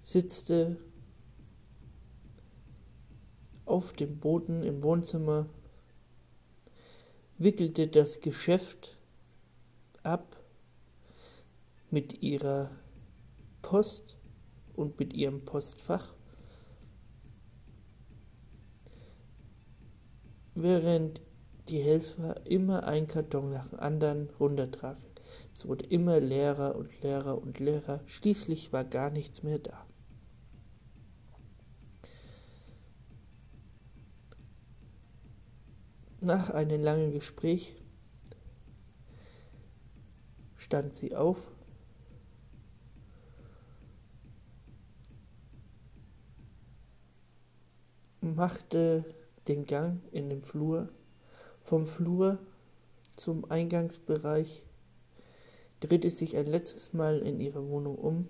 sitzte 0.02 0.76
auf 3.64 3.94
dem 3.94 4.18
Boden 4.18 4.62
im 4.62 4.82
Wohnzimmer, 4.82 5.48
wickelte 7.38 7.88
das 7.88 8.20
Geschäft 8.20 8.98
ab 10.02 10.36
mit 11.90 12.22
ihrer 12.22 12.70
Post 13.62 14.18
und 14.74 14.98
mit 14.98 15.14
ihrem 15.14 15.46
Postfach, 15.46 16.12
während 20.54 21.22
die 21.70 21.80
Helfer 21.80 22.46
immer 22.46 22.84
einen 22.86 23.06
Karton 23.06 23.50
nach 23.50 23.68
dem 23.68 23.80
anderen 23.80 24.28
runtertragen. 24.38 25.13
Es 25.52 25.66
wurde 25.66 25.86
immer 25.86 26.20
leerer 26.20 26.76
und 26.76 27.00
leerer 27.02 27.40
und 27.40 27.58
leerer. 27.58 28.00
Schließlich 28.06 28.72
war 28.72 28.84
gar 28.84 29.10
nichts 29.10 29.42
mehr 29.42 29.58
da. 29.58 29.86
Nach 36.20 36.50
einem 36.50 36.82
langen 36.82 37.12
Gespräch 37.12 37.76
stand 40.56 40.94
sie 40.94 41.14
auf, 41.14 41.36
machte 48.22 49.04
den 49.48 49.66
Gang 49.66 50.00
in 50.12 50.30
den 50.30 50.42
Flur, 50.42 50.88
vom 51.60 51.86
Flur 51.86 52.38
zum 53.16 53.44
Eingangsbereich, 53.50 54.66
drehte 55.84 56.10
sich 56.10 56.36
ein 56.36 56.46
letztes 56.46 56.94
Mal 56.94 57.18
in 57.18 57.40
ihre 57.40 57.68
Wohnung 57.68 57.96
um, 57.96 58.28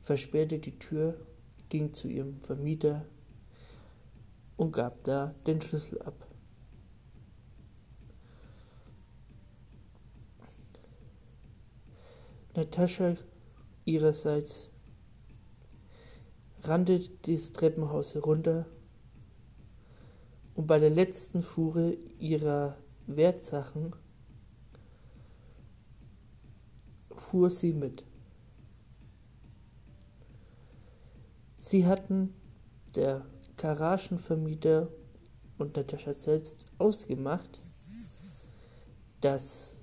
versperrte 0.00 0.58
die 0.58 0.78
Tür, 0.78 1.26
ging 1.68 1.92
zu 1.92 2.08
ihrem 2.08 2.40
Vermieter 2.40 3.04
und 4.56 4.72
gab 4.72 5.04
da 5.04 5.34
den 5.46 5.60
Schlüssel 5.60 6.00
ab. 6.02 6.26
Natascha 12.54 13.16
ihrerseits 13.84 14.70
rannte 16.62 17.00
das 17.22 17.52
Treppenhaus 17.52 18.14
herunter 18.14 18.66
und 20.54 20.66
bei 20.66 20.78
der 20.78 20.90
letzten 20.90 21.42
Fuhre 21.42 21.96
ihrer 22.18 22.76
Wertsachen 23.06 23.94
fuhr 27.22 27.50
sie 27.50 27.72
mit. 27.72 28.04
Sie 31.56 31.86
hatten 31.86 32.34
der 32.96 33.24
Garagenvermieter 33.56 34.88
und 35.58 35.76
Natascha 35.76 36.12
selbst 36.12 36.66
ausgemacht, 36.78 37.60
dass 39.20 39.78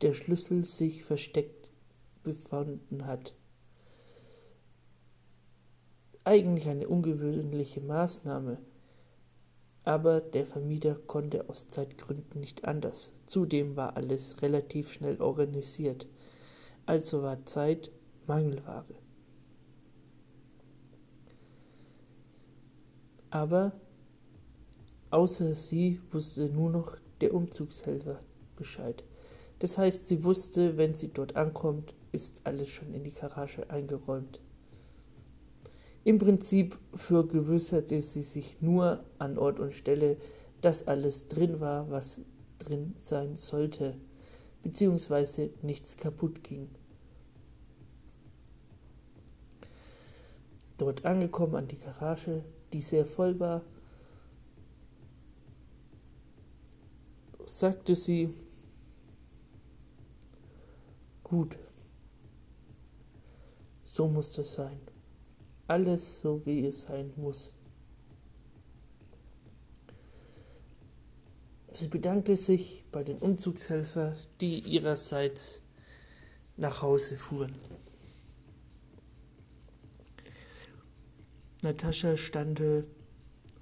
der 0.00 0.14
Schlüssel 0.14 0.64
sich 0.64 1.02
versteckt 1.02 1.68
befunden 2.22 3.06
hat. 3.06 3.34
Eigentlich 6.24 6.68
eine 6.68 6.88
ungewöhnliche 6.88 7.80
Maßnahme, 7.80 8.58
aber 9.88 10.20
der 10.20 10.44
Vermieter 10.44 10.96
konnte 11.06 11.48
aus 11.48 11.68
Zeitgründen 11.68 12.40
nicht 12.40 12.66
anders. 12.66 13.14
Zudem 13.24 13.74
war 13.74 13.96
alles 13.96 14.42
relativ 14.42 14.92
schnell 14.92 15.18
organisiert, 15.18 16.06
also 16.84 17.22
war 17.22 17.46
Zeit 17.46 17.90
Mangelware. 18.26 18.94
Aber 23.30 23.72
außer 25.08 25.54
sie 25.54 26.02
wusste 26.10 26.50
nur 26.50 26.68
noch 26.68 26.98
der 27.22 27.32
Umzugshelfer 27.32 28.20
Bescheid. 28.56 29.04
Das 29.58 29.78
heißt, 29.78 30.04
sie 30.04 30.22
wusste, 30.22 30.76
wenn 30.76 30.92
sie 30.92 31.08
dort 31.08 31.34
ankommt, 31.34 31.94
ist 32.12 32.42
alles 32.44 32.68
schon 32.68 32.92
in 32.92 33.04
die 33.04 33.14
Garage 33.14 33.70
eingeräumt. 33.70 34.42
Im 36.08 36.16
Prinzip 36.16 36.78
vergewisserte 36.94 38.00
sie 38.00 38.22
sich 38.22 38.62
nur 38.62 39.04
an 39.18 39.36
Ort 39.36 39.60
und 39.60 39.74
Stelle, 39.74 40.16
dass 40.62 40.88
alles 40.88 41.28
drin 41.28 41.60
war, 41.60 41.90
was 41.90 42.22
drin 42.58 42.94
sein 42.98 43.36
sollte, 43.36 43.94
beziehungsweise 44.62 45.50
nichts 45.60 45.98
kaputt 45.98 46.42
ging. 46.42 46.70
Dort 50.78 51.04
angekommen 51.04 51.56
an 51.56 51.68
die 51.68 51.78
Garage, 51.78 52.42
die 52.72 52.80
sehr 52.80 53.04
voll 53.04 53.38
war, 53.38 53.60
sagte 57.44 57.94
sie, 57.94 58.32
gut, 61.22 61.58
so 63.82 64.08
muss 64.08 64.32
das 64.32 64.54
sein. 64.54 64.87
Alles 65.68 66.20
so, 66.20 66.40
wie 66.46 66.66
es 66.66 66.84
sein 66.84 67.12
muss. 67.16 67.54
Sie 71.70 71.88
bedankte 71.88 72.36
sich 72.36 72.84
bei 72.90 73.04
den 73.04 73.18
Umzugshelfern, 73.18 74.16
die 74.40 74.60
ihrerseits 74.60 75.60
nach 76.56 76.80
Hause 76.80 77.16
fuhren. 77.16 77.54
Natascha 81.60 82.16
stand 82.16 82.62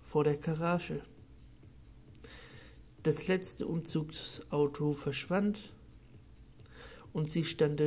vor 0.00 0.22
der 0.22 0.36
Garage. 0.36 1.02
Das 3.02 3.26
letzte 3.26 3.66
Umzugsauto 3.66 4.94
verschwand 4.94 5.74
und 7.12 7.28
sie 7.28 7.44
stand 7.44 7.82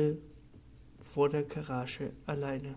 vor 1.00 1.30
der 1.30 1.44
Garage 1.44 2.12
alleine. 2.26 2.74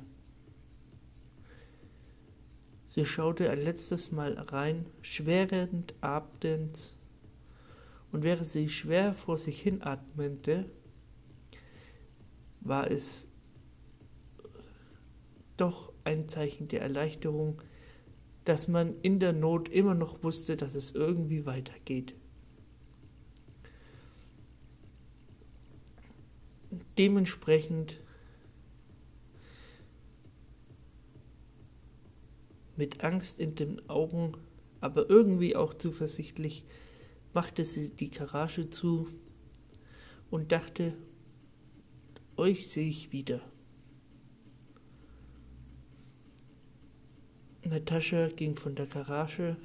Sie 2.94 3.08
schaute 3.08 3.50
ein 3.50 3.60
letztes 3.60 4.12
Mal 4.12 4.34
rein, 4.34 4.86
schwerend 5.02 5.96
atmend, 6.02 6.94
und 8.12 8.22
während 8.22 8.46
sie 8.46 8.70
schwer 8.70 9.16
vor 9.16 9.40
sich 9.40 9.60
hin 9.60 9.82
atmete, 9.82 10.70
war 12.62 12.92
es 12.92 13.28
doch 15.58 15.92
ein 16.04 16.30
Zeichen 16.30 16.68
der 16.68 16.82
Erleichterung, 16.82 17.64
dass 18.46 18.68
man 18.68 18.94
in 19.02 19.20
der 19.20 19.34
Not 19.34 19.70
immer 19.70 19.96
noch 19.96 20.22
wusste, 20.22 20.56
dass 20.56 20.76
es 20.76 20.92
irgendwie 20.92 21.48
weitergeht. 21.48 22.14
Dementsprechend 27.00 28.00
mit 32.76 33.04
Angst 33.04 33.40
in 33.40 33.56
den 33.56 33.88
Augen, 33.90 34.38
aber 34.82 35.10
irgendwie 35.10 35.56
auch 35.56 35.74
zuversichtlich, 35.74 36.66
machte 37.34 37.66
sie 37.66 37.96
die 37.96 38.10
Garage 38.10 38.70
zu 38.70 39.08
und 40.30 40.52
dachte, 40.52 40.94
euch 42.38 42.70
sehe 42.70 42.90
ich 42.90 43.12
wieder. 43.12 43.42
Natascha 47.64 48.28
ging 48.28 48.56
von 48.56 48.76
der 48.76 48.88
Garage 48.88 49.56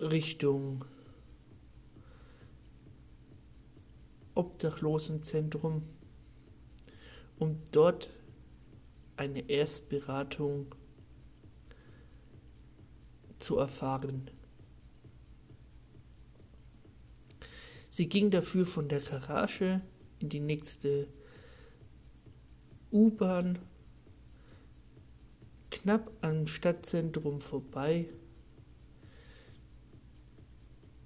Richtung 0.00 0.84
Obdachlosenzentrum, 4.34 5.82
um 7.38 7.60
dort 7.72 8.08
eine 9.18 9.48
Erstberatung 9.48 10.74
zu 13.38 13.58
erfahren. 13.58 14.30
Sie 17.88 18.08
ging 18.08 18.30
dafür 18.30 18.66
von 18.66 18.88
der 18.88 19.00
Garage 19.00 19.80
in 20.20 20.28
die 20.28 20.40
nächste 20.40 21.08
U-Bahn 22.92 23.58
knapp 25.70 26.10
am 26.20 26.46
Stadtzentrum 26.46 27.40
vorbei 27.40 28.08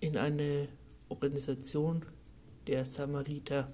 in 0.00 0.16
eine 0.16 0.68
Organisation 1.08 2.04
der 2.66 2.84
Samariter 2.84 3.72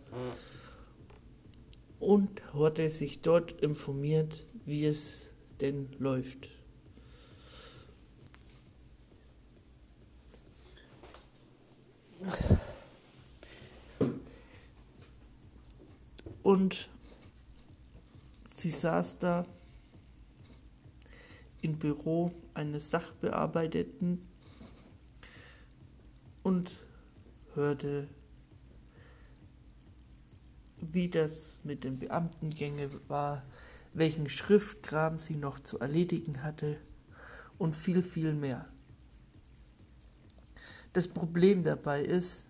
und 2.01 2.43
wurde 2.55 2.91
sich 2.91 3.21
dort 3.21 3.53
informiert, 3.61 4.45
wie 4.65 4.85
es 4.87 5.33
denn 5.61 5.89
läuft. 5.99 6.49
Und 16.43 16.89
sie 18.49 18.71
saß 18.71 19.19
da 19.19 19.45
im 21.61 21.79
Büro 21.79 22.33
eines 22.55 22.91
Sachbearbeiteten 22.91 24.27
und 26.43 26.85
hörte, 27.55 28.09
wie 30.99 31.09
das 31.09 31.61
mit 31.63 31.85
den 31.85 32.01
Beamtengänge 32.01 32.91
war, 33.07 33.45
welchen 33.95 34.29
Schriftkram 34.29 35.21
sie 35.21 35.37
noch 35.37 35.61
zu 35.61 35.79
erledigen 35.79 36.43
hatte 36.43 36.77
und 37.57 37.77
viel, 37.77 38.03
viel 38.03 38.35
mehr. 38.35 38.69
Das 40.93 41.07
Problem 41.07 41.63
dabei 41.63 42.03
ist, 42.03 42.49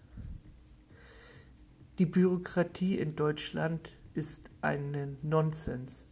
die 1.98 2.06
Bürokratie 2.06 2.98
in 2.98 3.16
Deutschland 3.16 3.98
ist 4.14 4.50
ein 4.62 5.18
Nonsens 5.20 6.06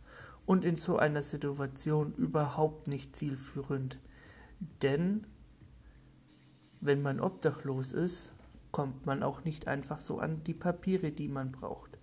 und 0.44 0.66
in 0.66 0.76
so 0.76 0.98
einer 0.98 1.22
Situation 1.22 2.12
überhaupt 2.16 2.86
nicht 2.86 3.16
zielführend. 3.16 3.98
Denn 4.82 5.26
wenn 6.82 7.00
man 7.00 7.18
obdachlos 7.18 7.92
ist, 7.92 8.34
kommt 8.72 9.06
man 9.06 9.22
auch 9.22 9.42
nicht 9.44 9.68
einfach 9.68 10.00
so 10.00 10.18
an 10.18 10.44
die 10.44 10.52
Papiere, 10.52 11.12
die 11.12 11.28
man 11.28 11.50
braucht. 11.50 11.95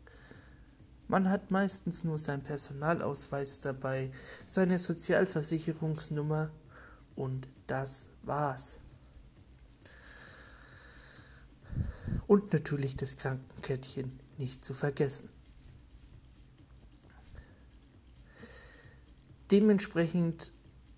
Man 1.13 1.29
hat 1.29 1.51
meistens 1.51 2.03
nur 2.03 2.17
seinen 2.17 2.41
Personalausweis 2.41 3.59
dabei, 3.61 4.09
seine 4.47 4.79
Sozialversicherungsnummer 4.79 6.49
und 7.15 7.47
das 7.67 8.09
war's. 8.23 8.79
Und 12.25 12.51
natürlich 12.51 12.95
das 12.95 13.15
Krankenkettchen 13.17 14.19
nicht 14.39 14.65
zu 14.65 14.73
vergessen. 14.73 15.29
Dementsprechend 19.51 20.51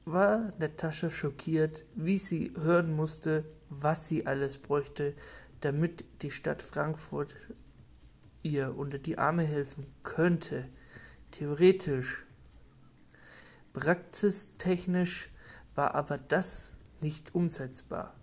war 0.06 0.54
Natascha 0.60 1.10
schockiert, 1.10 1.84
wie 1.94 2.20
sie 2.20 2.54
hören 2.56 2.96
musste, 2.96 3.44
was 3.70 4.08
sie 4.08 4.26
alles 4.26 4.60
bräuchte, 4.60 5.14
damit 5.60 6.06
die 6.22 6.32
Stadt 6.32 6.62
Frankfurt 6.62 7.36
ihr 8.46 8.78
unter 8.78 9.00
die 9.00 9.18
Arme 9.18 9.44
helfen 9.44 9.88
könnte. 10.04 10.70
Theoretisch. 11.32 12.24
Praxistechnisch 13.74 15.30
war 15.74 15.96
aber 15.96 16.18
das 16.18 16.76
nicht 17.02 17.36
umsetzbar. 17.36 18.14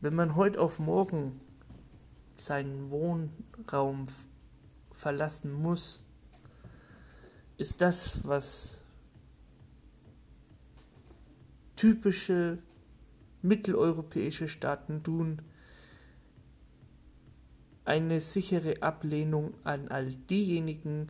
Wenn 0.00 0.14
man 0.14 0.36
heute 0.36 0.60
auf 0.60 0.78
morgen 0.78 1.40
seinen 2.36 2.90
Wohnraum 2.90 4.08
verlassen 4.92 5.52
muss, 5.52 6.04
ist 7.56 7.80
das, 7.80 8.20
was 8.24 8.80
typische 11.76 12.58
mitteleuropäische 13.40 14.48
Staaten 14.48 15.02
tun, 15.02 15.40
eine 17.86 18.20
sichere 18.20 18.82
Ablehnung 18.82 19.54
an 19.64 19.88
all 19.88 20.08
diejenigen, 20.08 21.06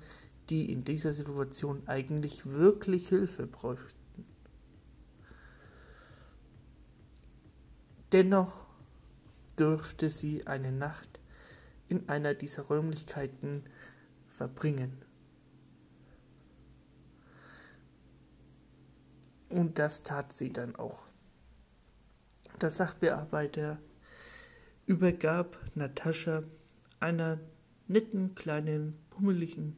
die 0.50 0.70
in 0.70 0.84
dieser 0.84 1.12
Situation 1.12 1.82
eigentlich 1.86 2.46
wirklich 2.46 3.08
Hilfe 3.08 3.46
bräuchten. 3.46 3.96
Dennoch 8.12 8.66
dürfte 9.58 10.10
sie 10.10 10.46
eine 10.46 10.70
Nacht 10.70 11.18
in 11.88 12.08
einer 12.08 12.34
dieser 12.34 12.62
Räumlichkeiten 12.64 13.64
verbringen. 14.28 15.02
Und 19.48 19.78
das 19.78 20.02
tat 20.02 20.32
sie 20.32 20.52
dann 20.52 20.76
auch. 20.76 21.02
Der 22.60 22.70
Sachbearbeiter 22.70 23.78
übergab 24.86 25.58
Natascha 25.74 26.42
einer 27.00 27.40
netten, 27.88 28.34
kleinen, 28.34 28.94
pummeligen, 29.10 29.76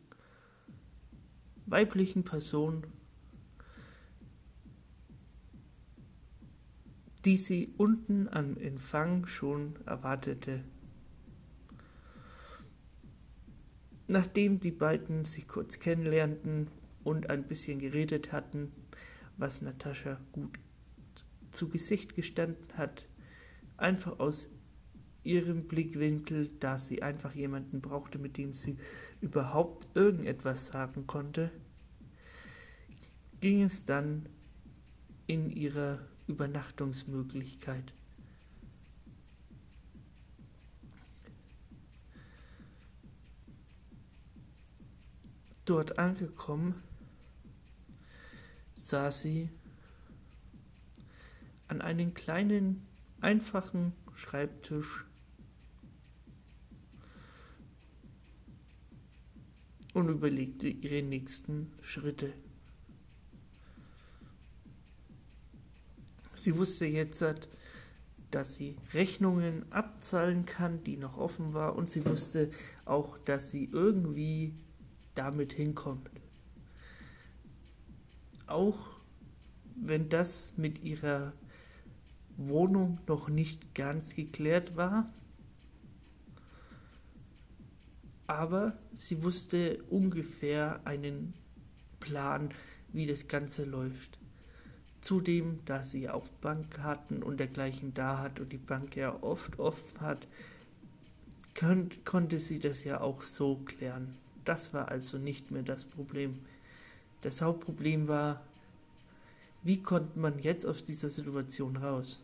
weiblichen 1.66 2.25
Person, 2.25 2.87
die 7.25 7.37
sie 7.37 7.75
unten 7.77 8.29
am 8.29 8.57
Empfang 8.57 9.27
schon 9.27 9.75
erwartete. 9.87 10.64
Nachdem 14.07 14.61
die 14.61 14.71
beiden 14.71 15.27
sich 15.27 15.47
kurz 15.49 15.79
kennenlernten 15.79 16.69
und 17.05 17.29
ein 17.29 17.47
bisschen 17.47 17.79
geredet 17.79 18.33
hatten, 18.33 18.73
was 19.37 19.61
Natascha 19.61 20.19
gut 20.33 20.59
zu 21.51 21.69
Gesicht 21.69 22.14
gestanden 22.14 22.66
hat, 22.75 23.07
einfach 23.77 24.19
aus 24.19 24.49
ihrem 25.25 25.64
Blickwinkel, 25.69 26.51
dass 26.61 26.87
sie 26.87 27.03
einfach 27.03 27.35
jemanden 27.35 27.81
brauchte, 27.81 28.19
mit 28.19 28.37
dem 28.37 28.55
sie 28.55 28.77
überhaupt 29.21 29.89
irgendetwas 29.95 30.69
sagen 30.69 31.07
konnte, 31.07 31.51
ging 33.41 33.62
es 33.62 33.85
dann 33.85 34.27
in 35.27 35.51
ihrer 35.51 36.01
Übernachtungsmöglichkeit. 36.27 37.93
Dort 45.64 45.99
angekommen, 45.99 46.83
sah 48.75 49.12
sie 49.12 49.51
an 51.69 51.83
einen 51.83 52.14
kleinen, 52.14 52.87
einfachen 53.21 53.93
Schreibtisch 54.14 55.05
und 59.99 60.09
überlegte 60.09 60.68
ihre 60.68 61.03
nächsten 61.03 61.72
Schritte. 61.80 62.32
Sie 66.34 66.57
wusste 66.57 66.86
jetzt, 66.86 67.24
dass 68.30 68.55
sie 68.55 68.76
Rechnungen 68.94 69.70
abzahlen 69.72 70.44
kann, 70.44 70.84
die 70.84 70.96
noch 70.96 71.16
offen 71.16 71.53
war, 71.53 71.74
und 71.74 71.88
sie 71.90 72.07
wusste 72.07 72.51
auch, 72.84 73.18
dass 73.18 73.51
sie 73.51 73.64
irgendwie 73.72 74.55
damit 75.14 75.53
hinkommt. 75.53 76.09
Auch 78.46 78.78
wenn 79.74 80.09
das 80.09 80.53
mit 80.57 80.84
ihrer 80.84 81.32
Wohnung 82.36 83.01
noch 83.09 83.28
nicht 83.28 83.74
ganz 83.74 84.14
geklärt 84.14 84.76
war, 84.76 85.12
aber 88.29 88.74
sie 88.95 89.24
wusste 89.24 89.83
ungefähr 89.89 90.81
einen 90.85 91.33
Plan, 91.99 92.51
wie 92.93 93.07
das 93.07 93.26
Ganze 93.26 93.64
läuft. 93.64 94.18
Zudem, 95.01 95.61
da 95.64 95.83
sie 95.83 96.11
auch 96.11 96.29
Bankkarten 96.43 97.22
und 97.22 97.41
dergleichen 97.41 97.95
da 97.95 98.18
hat 98.18 98.39
und 98.39 98.53
die 98.53 98.59
Bank 98.59 98.97
ja 98.97 99.22
oft 99.22 99.59
offen 99.59 100.01
hat, 100.01 100.29
könnt, 101.55 102.05
konnte 102.05 102.39
sie 102.39 102.59
das 102.59 102.85
ja 102.85 103.01
auch 103.01 103.22
so 103.22 103.57
klären. 103.64 104.14
Das 104.45 104.74
war 104.74 104.89
also 104.89 105.16
nicht 105.16 105.51
mehr 105.51 105.62
das 105.62 105.87
Problem. 105.87 106.39
Das 107.22 107.41
Hauptproblem 107.41 108.09
war, 108.09 108.45
wie 109.62 109.83
konnte 109.83 110.18
man 110.18 110.39
jetzt 110.39 110.66
aus 110.66 110.85
dieser 110.85 111.09
Situation 111.09 111.79
raus? 111.79 112.20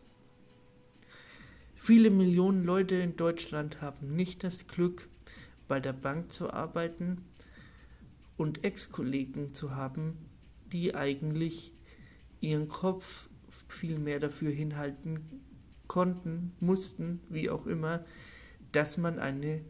Viele 1.75 2.11
Millionen 2.11 2.63
Leute 2.63 2.95
in 2.95 3.15
Deutschland 3.15 3.81
haben 3.81 4.15
nicht 4.15 4.43
das 4.43 4.67
Glück, 4.67 5.07
bei 5.67 5.79
der 5.79 5.93
Bank 5.93 6.31
zu 6.31 6.51
arbeiten 6.51 7.25
und 8.37 8.63
Ex-Kollegen 8.63 9.53
zu 9.53 9.75
haben, 9.75 10.17
die 10.71 10.95
eigentlich 10.95 11.73
ihren 12.41 12.67
Kopf 12.67 13.29
viel 13.67 13.97
mehr 13.97 14.19
dafür 14.19 14.51
hinhalten 14.51 15.41
konnten, 15.87 16.53
mussten, 16.59 17.21
wie 17.29 17.49
auch 17.49 17.65
immer, 17.65 18.05
dass 18.71 18.97
man 18.97 19.19
eine 19.19 19.61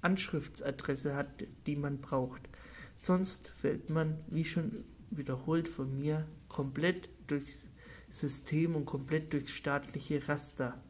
Anschriftsadresse 0.00 1.14
hat, 1.14 1.44
die 1.66 1.76
man 1.76 2.00
braucht. 2.00 2.48
Sonst 2.94 3.48
fällt 3.48 3.90
man, 3.90 4.18
wie 4.28 4.44
schon 4.44 4.84
wiederholt 5.10 5.68
von 5.68 5.98
mir, 5.98 6.26
komplett 6.48 7.08
durchs 7.26 7.68
System 8.08 8.76
und 8.76 8.86
komplett 8.86 9.32
durchs 9.32 9.50
staatliche 9.50 10.26
Raster. 10.28 10.82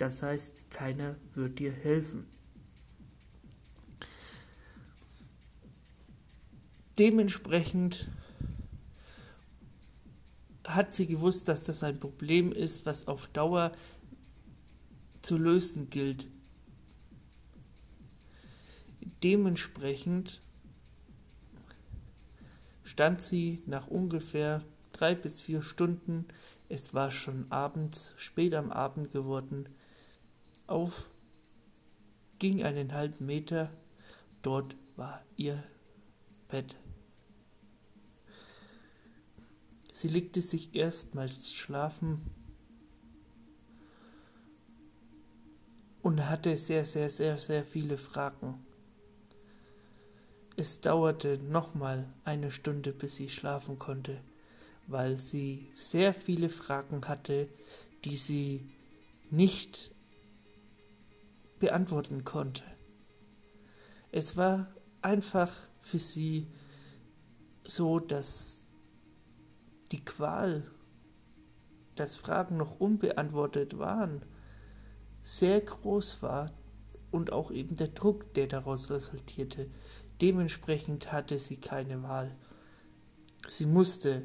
Das 0.00 0.22
heißt, 0.22 0.70
keiner 0.70 1.14
wird 1.34 1.58
dir 1.58 1.70
helfen. 1.70 2.26
Dementsprechend 6.98 8.08
hat 10.64 10.94
sie 10.94 11.06
gewusst, 11.06 11.48
dass 11.48 11.64
das 11.64 11.82
ein 11.82 12.00
Problem 12.00 12.50
ist, 12.50 12.86
was 12.86 13.08
auf 13.08 13.26
Dauer 13.26 13.72
zu 15.20 15.36
lösen 15.36 15.90
gilt. 15.90 16.28
Dementsprechend 19.22 20.40
stand 22.84 23.20
sie 23.20 23.62
nach 23.66 23.88
ungefähr 23.88 24.64
drei 24.92 25.14
bis 25.14 25.42
vier 25.42 25.60
Stunden, 25.60 26.24
es 26.70 26.94
war 26.94 27.10
schon 27.10 27.52
abends, 27.52 28.14
spät 28.16 28.54
am 28.54 28.72
Abend 28.72 29.10
geworden, 29.10 29.66
auf, 30.70 31.08
ging 32.38 32.62
einen 32.62 32.92
halben 32.92 33.26
Meter, 33.26 33.70
dort 34.42 34.76
war 34.96 35.22
ihr 35.36 35.62
Bett. 36.48 36.76
Sie 39.92 40.08
legte 40.08 40.40
sich 40.40 40.74
erstmals 40.74 41.52
schlafen 41.52 42.22
und 46.02 46.28
hatte 46.28 46.56
sehr, 46.56 46.84
sehr, 46.84 47.10
sehr, 47.10 47.38
sehr 47.38 47.64
viele 47.64 47.98
Fragen. 47.98 48.64
Es 50.56 50.80
dauerte 50.80 51.38
nochmal 51.38 52.10
eine 52.24 52.50
Stunde, 52.50 52.92
bis 52.92 53.16
sie 53.16 53.28
schlafen 53.28 53.78
konnte, 53.78 54.20
weil 54.86 55.18
sie 55.18 55.68
sehr 55.76 56.14
viele 56.14 56.48
Fragen 56.48 57.06
hatte, 57.06 57.48
die 58.04 58.16
sie 58.16 58.70
nicht 59.30 59.94
beantworten 61.60 62.24
konnte. 62.24 62.64
Es 64.10 64.36
war 64.36 64.74
einfach 65.02 65.52
für 65.78 65.98
sie 65.98 66.48
so, 67.62 68.00
dass 68.00 68.66
die 69.92 70.04
Qual, 70.04 70.64
dass 71.94 72.16
Fragen 72.16 72.56
noch 72.56 72.80
unbeantwortet 72.80 73.78
waren, 73.78 74.24
sehr 75.22 75.60
groß 75.60 76.22
war 76.22 76.50
und 77.10 77.32
auch 77.32 77.50
eben 77.50 77.76
der 77.76 77.88
Druck, 77.88 78.34
der 78.34 78.46
daraus 78.46 78.90
resultierte. 78.90 79.70
Dementsprechend 80.20 81.12
hatte 81.12 81.38
sie 81.38 81.56
keine 81.56 82.02
Wahl. 82.02 82.34
Sie 83.48 83.66
musste 83.66 84.22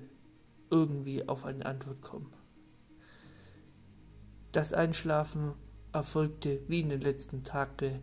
irgendwie 0.69 1.27
auf 1.27 1.45
eine 1.45 1.65
Antwort 1.65 2.01
kommen. 2.01 2.33
Das 4.51 4.73
Einschlafen 4.73 5.53
erfolgte 5.96 6.62
wie 6.68 6.82
in 6.82 6.89
den 6.89 7.02
letzten 7.02 7.43
Tagen 7.43 8.02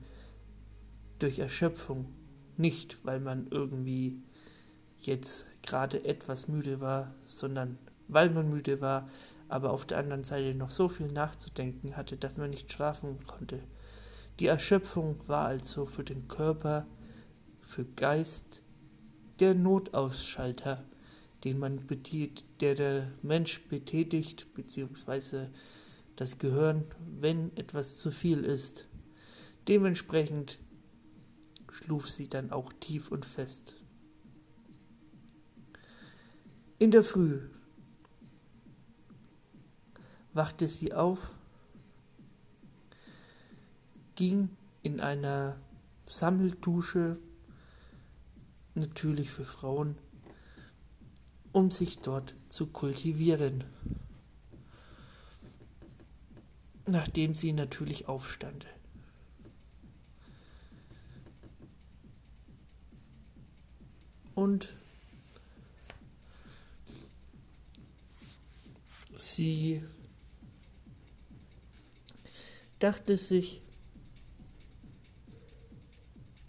durch 1.19 1.39
Erschöpfung, 1.39 2.07
nicht 2.57 2.99
weil 3.05 3.21
man 3.21 3.47
irgendwie 3.51 4.19
jetzt 5.01 5.47
gerade 5.63 6.05
etwas 6.05 6.49
müde 6.49 6.81
war, 6.81 7.15
sondern 7.27 7.79
weil 8.09 8.31
man 8.31 8.51
müde 8.51 8.81
war, 8.81 9.09
aber 9.49 9.71
auf 9.71 9.85
der 9.85 9.99
anderen 9.99 10.25
Seite 10.25 10.55
noch 10.55 10.71
so 10.71 10.89
viel 10.89 11.09
nachzudenken 11.09 11.97
hatte, 11.97 12.17
dass 12.17 12.39
man 12.39 12.51
nicht 12.51 12.73
schlafen 12.73 13.19
konnte. 13.27 13.61
Die 14.41 14.47
Erschöpfung 14.47 15.21
war 15.27 15.47
also 15.47 15.87
für 15.87 16.05
den 16.05 16.27
Körper, 16.29 16.87
für 17.61 17.85
Geist 17.85 18.63
der 19.39 19.55
Notausschalter, 19.55 20.83
den 21.45 21.59
man 21.59 21.87
betätigt, 21.87 22.45
der 22.61 22.75
der 22.75 23.13
Mensch 23.23 23.63
betätigt, 23.69 24.55
beziehungsweise 24.55 25.51
das 26.17 26.39
Gehirn, 26.39 26.85
wenn 27.21 27.57
etwas 27.57 27.99
zu 27.99 28.11
viel 28.11 28.45
ist. 28.45 28.87
Dementsprechend 29.69 30.59
schluf 31.71 32.09
sie 32.11 32.29
dann 32.29 32.51
auch 32.51 32.73
tief 32.73 33.11
und 33.11 33.25
fest. 33.25 33.77
In 36.79 36.91
der 36.91 37.05
Früh 37.05 37.41
wachte 40.35 40.69
sie 40.69 40.93
auf, 40.93 41.31
ging 44.15 44.51
in 44.83 45.01
einer 45.01 45.57
Sammeldusche, 46.07 47.19
natürlich 48.75 49.31
für 49.31 49.45
Frauen, 49.45 49.97
um 51.53 51.71
sich 51.71 51.99
dort 52.01 52.35
zu 52.49 52.67
kultivieren, 52.67 53.65
nachdem 56.87 57.35
sie 57.35 57.53
natürlich 57.53 58.09
aufstand. 58.09 58.67
Und 64.35 64.75
sie 69.17 69.83
dachte 72.79 73.17
sich, 73.17 73.63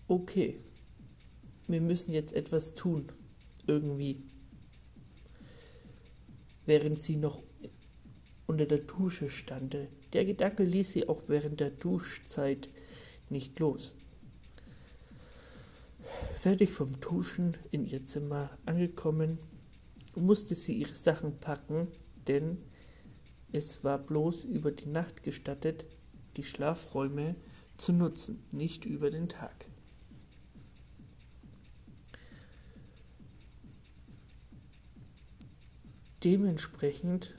okay, 0.08 0.60
wir 1.68 1.82
müssen 1.82 2.14
jetzt 2.14 2.34
etwas 2.34 2.76
tun, 2.76 3.12
irgendwie. 3.68 4.24
Während 6.66 7.00
sie 7.00 7.18
noch 7.18 7.44
unter 8.48 8.66
der 8.66 8.80
Dusche 8.80 9.30
stand. 9.30 9.76
Der 10.14 10.26
Gedanke 10.26 10.64
ließ 10.64 10.92
sie 10.92 11.10
auch 11.10 11.24
während 11.28 11.60
der 11.60 11.72
Duschzeit 11.72 12.70
nicht 13.30 13.58
los. 13.60 13.96
Fertig 16.36 16.72
vom 16.72 17.00
Duschen 17.00 17.58
in 17.72 17.86
ihr 17.86 18.06
Zimmer 18.06 18.52
angekommen, 18.66 19.40
musste 20.16 20.54
sie 20.54 20.74
ihre 20.74 20.94
Sachen 20.94 21.40
packen, 21.40 21.88
denn 22.28 22.60
es 23.52 23.84
war 23.84 23.98
bloß 23.98 24.44
über 24.44 24.72
die 24.72 24.90
Nacht 24.90 25.24
gestattet, 25.24 25.86
die 26.38 26.44
Schlafräume 26.44 27.36
zu 27.78 27.94
nutzen, 27.94 28.44
nicht 28.52 28.86
über 28.86 29.10
den 29.10 29.30
Tag. 29.30 29.68
Dementsprechend 36.24 37.34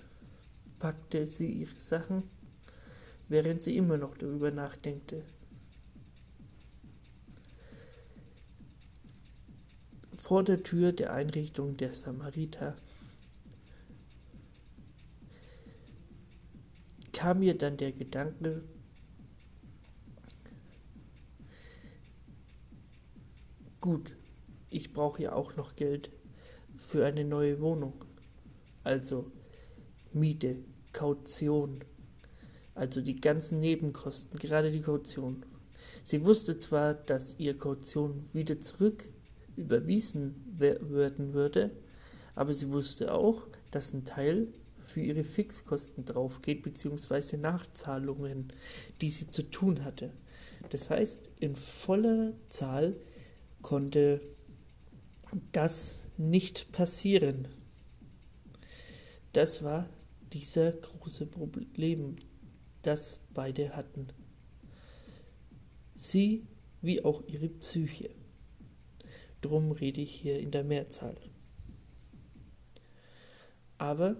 packte 0.78 1.26
sie 1.26 1.50
ihre 1.50 1.78
Sachen 1.78 2.33
während 3.28 3.62
sie 3.62 3.76
immer 3.76 3.96
noch 3.96 4.16
darüber 4.16 4.50
nachdenkte. 4.50 5.24
Vor 10.14 10.42
der 10.42 10.62
Tür 10.62 10.92
der 10.92 11.12
Einrichtung 11.12 11.76
der 11.76 11.92
Samariter 11.92 12.76
kam 17.12 17.40
mir 17.40 17.56
dann 17.56 17.76
der 17.76 17.92
Gedanke, 17.92 18.62
gut, 23.80 24.16
ich 24.70 24.92
brauche 24.92 25.22
ja 25.22 25.32
auch 25.32 25.56
noch 25.56 25.76
Geld 25.76 26.10
für 26.76 27.06
eine 27.06 27.24
neue 27.24 27.60
Wohnung. 27.60 28.04
Also 28.82 29.30
Miete, 30.12 30.56
Kaution, 30.92 31.84
also 32.74 33.00
die 33.00 33.20
ganzen 33.20 33.60
Nebenkosten, 33.60 34.38
gerade 34.38 34.70
die 34.70 34.80
Kaution. 34.80 35.44
Sie 36.02 36.24
wusste 36.24 36.58
zwar, 36.58 36.94
dass 36.94 37.36
ihr 37.38 37.56
Kaution 37.56 38.28
wieder 38.32 38.60
zurück 38.60 39.08
überwiesen 39.56 40.34
werden 40.58 41.32
würde, 41.34 41.70
aber 42.34 42.52
sie 42.52 42.70
wusste 42.70 43.14
auch, 43.14 43.42
dass 43.70 43.92
ein 43.92 44.04
Teil 44.04 44.48
für 44.84 45.00
ihre 45.00 45.24
Fixkosten 45.24 46.04
draufgeht, 46.04 46.62
beziehungsweise 46.62 47.38
Nachzahlungen, 47.38 48.52
die 49.00 49.10
sie 49.10 49.30
zu 49.30 49.42
tun 49.50 49.84
hatte. 49.84 50.12
Das 50.70 50.90
heißt, 50.90 51.30
in 51.40 51.56
voller 51.56 52.34
Zahl 52.48 52.96
konnte 53.62 54.20
das 55.52 56.04
nicht 56.16 56.70
passieren. 56.72 57.48
Das 59.32 59.62
war 59.62 59.88
dieser 60.32 60.72
große 60.72 61.26
Problem, 61.26 62.16
das 62.86 63.20
beide 63.32 63.76
hatten. 63.76 64.08
Sie 65.94 66.46
wie 66.82 67.04
auch 67.04 67.22
ihre 67.26 67.48
Psyche. 67.48 68.10
Drum 69.40 69.72
rede 69.72 70.00
ich 70.00 70.14
hier 70.14 70.38
in 70.38 70.50
der 70.50 70.64
Mehrzahl. 70.64 71.16
Aber 73.78 74.16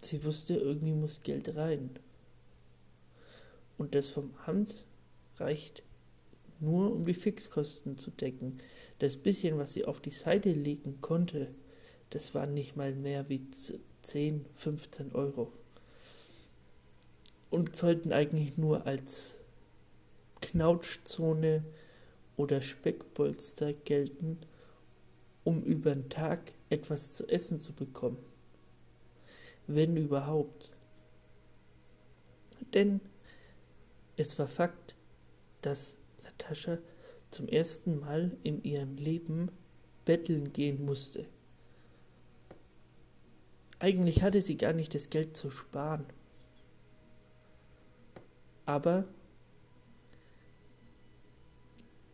Sie 0.00 0.24
wusste, 0.24 0.54
irgendwie 0.54 0.92
muss 0.92 1.22
Geld 1.22 1.56
rein. 1.56 1.90
Und 3.76 3.94
das 3.94 4.10
vom 4.10 4.34
Amt 4.46 4.86
reicht 5.36 5.82
nur, 6.60 6.92
um 6.92 7.04
die 7.04 7.14
Fixkosten 7.14 7.98
zu 7.98 8.10
decken. 8.10 8.58
Das 8.98 9.16
bisschen, 9.16 9.58
was 9.58 9.72
sie 9.72 9.84
auf 9.84 10.00
die 10.00 10.10
Seite 10.10 10.52
legen 10.52 11.00
konnte, 11.00 11.54
das 12.10 12.34
waren 12.34 12.54
nicht 12.54 12.76
mal 12.76 12.94
mehr 12.94 13.28
wie 13.28 13.42
10, 14.02 14.46
15 14.54 15.12
Euro. 15.12 15.52
Und 17.50 17.74
sollten 17.74 18.12
eigentlich 18.12 18.58
nur 18.58 18.86
als 18.86 19.38
Knautschzone 20.40 21.64
oder 22.36 22.60
Speckpolster 22.60 23.72
gelten, 23.72 24.38
um 25.44 25.62
über 25.62 25.94
den 25.94 26.08
Tag 26.08 26.52
etwas 26.70 27.12
zu 27.12 27.26
essen 27.28 27.60
zu 27.60 27.72
bekommen 27.72 28.18
wenn 29.68 29.96
überhaupt. 29.96 30.70
Denn 32.74 33.00
es 34.16 34.38
war 34.38 34.48
Fakt, 34.48 34.96
dass 35.62 35.96
Natascha 36.24 36.78
zum 37.30 37.46
ersten 37.48 38.00
Mal 38.00 38.36
in 38.42 38.64
ihrem 38.64 38.96
Leben 38.96 39.50
betteln 40.04 40.52
gehen 40.52 40.84
musste. 40.84 41.26
Eigentlich 43.78 44.22
hatte 44.22 44.42
sie 44.42 44.56
gar 44.56 44.72
nicht 44.72 44.94
das 44.94 45.10
Geld 45.10 45.36
zu 45.36 45.50
sparen. 45.50 46.06
Aber 48.68 49.04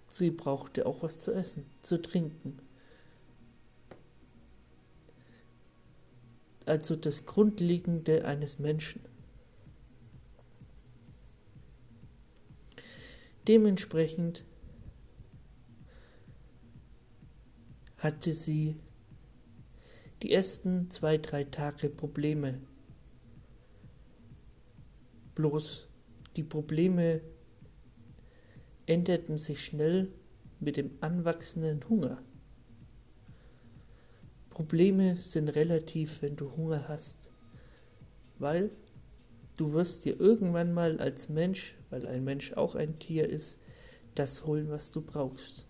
sie 0.06 0.30
brauchte 0.30 0.86
auch 0.86 1.02
was 1.02 1.18
zu 1.18 1.32
essen, 1.32 1.66
zu 1.82 2.00
trinken. 2.00 2.56
also 6.66 6.96
das 6.96 7.26
Grundlegende 7.26 8.24
eines 8.24 8.58
Menschen. 8.58 9.02
Dementsprechend 13.46 14.44
hatte 17.98 18.32
sie 18.32 18.76
die 20.22 20.32
ersten 20.32 20.90
zwei, 20.90 21.18
drei 21.18 21.44
Tage 21.44 21.90
Probleme. 21.90 22.60
Bloß 25.34 25.88
die 26.36 26.42
Probleme 26.42 27.20
änderten 28.86 29.38
sich 29.38 29.64
schnell 29.64 30.12
mit 30.60 30.76
dem 30.76 30.90
anwachsenden 31.00 31.88
Hunger. 31.88 32.22
Probleme 34.50 35.16
sind 35.16 35.48
relativ, 35.48 36.22
wenn 36.22 36.36
du 36.36 36.56
Hunger 36.56 36.86
hast, 36.88 37.30
weil 38.38 38.70
du 39.56 39.72
wirst 39.72 40.04
dir 40.04 40.18
irgendwann 40.20 40.72
mal 40.72 41.00
als 41.00 41.28
Mensch, 41.28 41.76
weil 41.90 42.06
ein 42.06 42.24
Mensch 42.24 42.52
auch 42.52 42.74
ein 42.74 42.98
Tier 42.98 43.28
ist, 43.28 43.58
das 44.14 44.46
holen, 44.46 44.68
was 44.70 44.92
du 44.92 45.00
brauchst. 45.00 45.66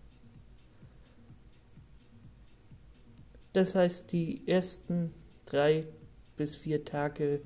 Das 3.53 3.73
heißt, 3.73 4.11
die 4.11 4.47
ersten 4.47 5.13
drei 5.45 5.87
bis 6.35 6.57
vier 6.57 6.83
Tage 6.83 7.41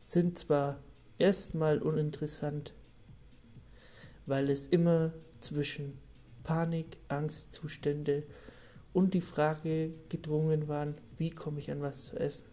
sind 0.00 0.38
zwar 0.38 0.82
erstmal 1.18 1.80
uninteressant, 1.80 2.74
weil 4.26 4.50
es 4.50 4.66
immer 4.66 5.12
zwischen 5.40 5.98
Panik, 6.42 6.98
Angstzustände 7.08 8.24
und 8.92 9.14
die 9.14 9.20
Frage 9.20 9.92
gedrungen 10.08 10.68
waren, 10.68 10.96
wie 11.16 11.30
komme 11.30 11.58
ich 11.58 11.70
an 11.70 11.82
was 11.82 12.06
zu 12.06 12.16
essen. 12.18 12.46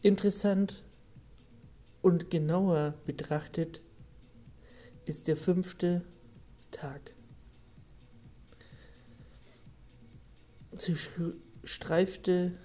Interessant 0.00 0.82
und 2.00 2.30
genauer 2.30 2.94
betrachtet 3.06 3.80
ist 5.04 5.28
der 5.28 5.36
fünfte 5.36 6.02
Tag. 6.72 7.14
Sie 10.72 10.96
streifte 11.62 12.58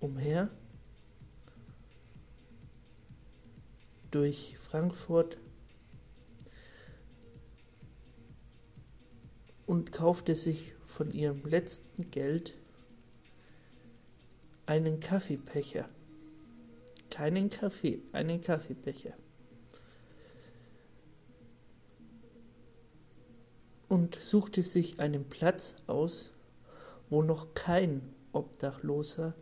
umher 0.00 0.50
durch 4.14 4.56
Frankfurt 4.60 5.38
und 9.66 9.90
kaufte 9.90 10.36
sich 10.36 10.74
von 10.86 11.12
ihrem 11.12 11.44
letzten 11.44 12.12
Geld 12.12 12.54
einen 14.66 15.00
Kaffeebecher. 15.00 15.88
Keinen 17.10 17.50
Kaffee, 17.50 18.02
einen 18.12 18.40
Kaffeebecher. 18.40 19.14
Und 23.88 24.14
suchte 24.14 24.62
sich 24.62 25.00
einen 25.00 25.28
Platz 25.28 25.74
aus, 25.88 26.32
wo 27.10 27.22
noch 27.22 27.54
kein 27.54 28.14
Obdachloser 28.32 29.34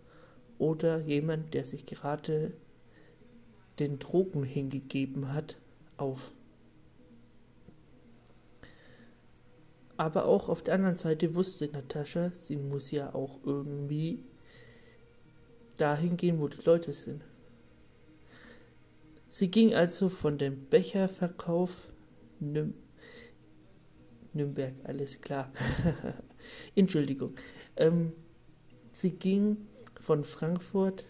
oder 0.59 1.01
jemand, 1.01 1.53
der 1.53 1.65
sich 1.65 1.85
gerade 1.85 2.53
den 3.83 3.99
Drogen 3.99 4.45
hingegeben 4.45 5.33
hat, 5.33 5.57
auf. 5.97 6.33
Aber 9.97 10.27
auch 10.27 10.49
auf 10.49 10.63
der 10.63 10.75
anderen 10.75 10.95
Seite 10.97 11.35
wusste 11.35 11.69
Natascha, 11.69 12.31
sie 12.31 12.57
muss 12.57 12.91
ja 12.91 13.15
auch 13.15 13.41
irgendwie 13.45 14.25
dahin 15.77 16.17
gehen, 16.17 16.41
wo 16.41 16.49
die 16.49 16.63
Leute 16.65 16.93
sind. 16.93 17.23
Sie 19.29 19.51
ging 19.51 19.75
also 19.75 20.09
von 20.09 20.39
dem 20.39 20.69
Becherverkauf 20.69 21.89
Nüm 22.41 22.75
Nürnberg, 24.35 24.75
alles 24.85 25.21
klar. 25.21 25.53
Entschuldigung. 26.75 27.35
Ähm, 27.77 28.13
sie 28.91 29.11
ging 29.11 29.69
von 30.01 30.25
Frankfurt 30.25 31.05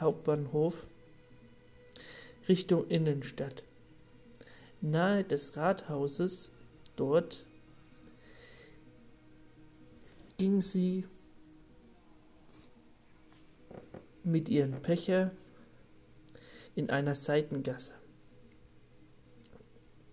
Hauptbahnhof 0.00 0.86
Richtung 2.48 2.88
Innenstadt. 2.88 3.62
Nahe 4.80 5.24
des 5.24 5.56
Rathauses 5.56 6.50
dort 6.96 7.44
ging 10.38 10.62
sie 10.62 11.04
mit 14.24 14.48
ihrem 14.48 14.80
Pecher 14.80 15.32
in 16.74 16.90
einer 16.90 17.14
Seitengasse. 17.14 17.94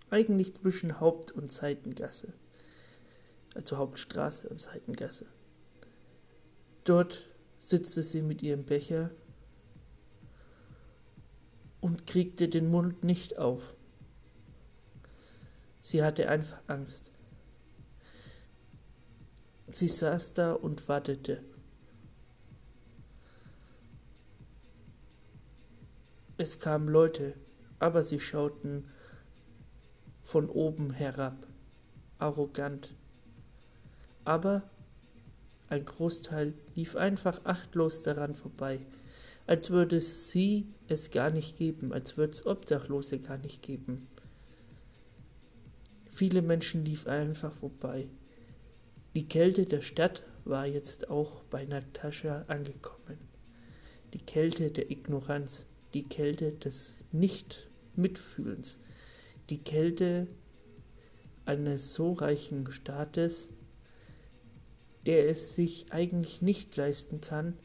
Eigentlich 0.10 0.56
zwischen 0.56 1.00
Haupt- 1.00 1.32
und 1.32 1.52
Seitengasse. 1.52 2.34
Also 3.54 3.78
Hauptstraße 3.78 4.50
und 4.50 4.60
Seitengasse. 4.60 5.26
Dort 6.84 7.30
setzte 7.60 8.04
sie 8.04 8.22
mit 8.22 8.44
ihrem 8.44 8.66
Becher 8.66 9.12
und 11.86 12.08
kriegte 12.08 12.50
den 12.50 12.68
Mund 12.72 13.04
nicht 13.04 13.38
auf. 13.38 13.76
Sie 15.82 16.02
hatte 16.02 16.28
einfach 16.30 16.64
Angst. 16.66 17.12
Sie 19.72 19.88
saß 19.88 20.34
da 20.34 20.54
und 20.54 20.90
wartete. 20.90 21.44
Es 26.40 26.60
kamen 26.60 26.88
Leute, 26.88 27.36
aber 27.78 28.02
sie 28.02 28.20
schauten 28.20 28.90
von 30.24 30.50
oben 30.50 30.90
herab, 30.90 31.38
arrogant. 32.18 32.96
Aber 34.24 34.64
ein 35.70 35.86
Großteil 35.86 36.56
lief 36.74 36.96
einfach 36.96 37.46
achtlos 37.46 38.02
daran 38.02 38.34
vorbei, 38.34 38.80
als 39.48 39.70
würde 39.70 39.98
es 39.98 40.32
sie 40.32 40.68
es 40.88 41.12
gar 41.12 41.30
nicht 41.30 41.58
geben, 41.58 41.94
als 41.94 42.18
würde 42.18 42.34
es 42.34 42.46
Obdachlose 42.46 43.20
gar 43.20 43.38
nicht 43.38 43.62
geben. 43.62 44.08
Viele 46.10 46.42
Menschen 46.42 46.86
liefen 46.86 47.10
einfach 47.10 47.52
vorbei. 47.52 48.08
Die 49.16 49.28
Kälte 49.28 49.66
der 49.66 49.82
Stadt 49.82 50.24
war 50.46 50.66
jetzt 50.66 51.10
auch 51.10 51.44
bei 51.46 51.66
Natascha 51.66 52.46
angekommen. 52.48 53.18
Die 54.14 54.20
Kälte 54.20 54.72
der 54.72 54.92
Ignoranz, 54.92 55.66
die 55.94 56.08
Kälte 56.08 56.52
des 56.54 57.04
Nicht-Mitfühlens, 57.12 58.80
die 59.50 59.64
Kälte 59.64 60.28
eines 61.46 61.94
so 61.94 62.14
reichen 62.14 62.72
Staates, 62.72 63.50
der 65.06 65.30
es 65.30 65.56
sich 65.56 65.92
eigentlich 65.92 66.42
nicht 66.42 66.76
leisten 66.76 67.22
kann, 67.22 67.58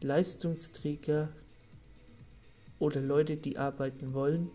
Leistungsträger 0.00 1.28
oder 2.78 3.00
Leute, 3.00 3.36
die 3.36 3.58
arbeiten 3.58 4.14
wollen, 4.14 4.50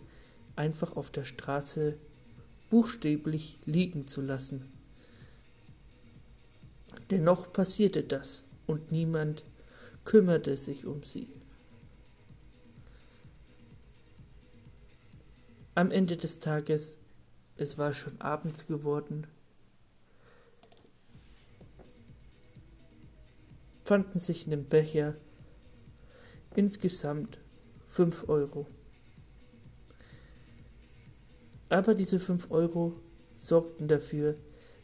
einfach 0.56 0.96
auf 0.96 1.12
der 1.12 1.24
Straße 1.24 1.98
buchstäblich 2.70 3.60
liegen 3.66 4.08
zu 4.08 4.22
lassen. 4.22 4.72
Dennoch 7.10 7.52
passierte 7.52 8.04
das 8.04 8.44
und 8.66 8.92
niemand 8.92 9.44
kümmerte 10.06 10.58
sich 10.58 10.86
um 10.86 11.04
sie. 11.04 11.30
Am 15.76 15.92
Ende 15.92 16.18
des 16.18 16.40
Tages, 16.40 16.98
es 17.58 17.78
war 17.78 17.94
schon 17.94 18.20
abends 18.22 18.68
geworden, 18.68 19.28
fanden 23.84 24.20
sich 24.20 24.46
in 24.46 24.52
dem 24.52 24.66
Becher 24.66 25.16
insgesamt 26.58 27.38
fünf 27.88 28.28
Euro. 28.30 28.68
Aber 31.70 31.96
diese 31.96 32.20
fünf 32.20 32.52
Euro 32.52 32.94
sorgten 33.36 33.88
dafür, 33.88 34.36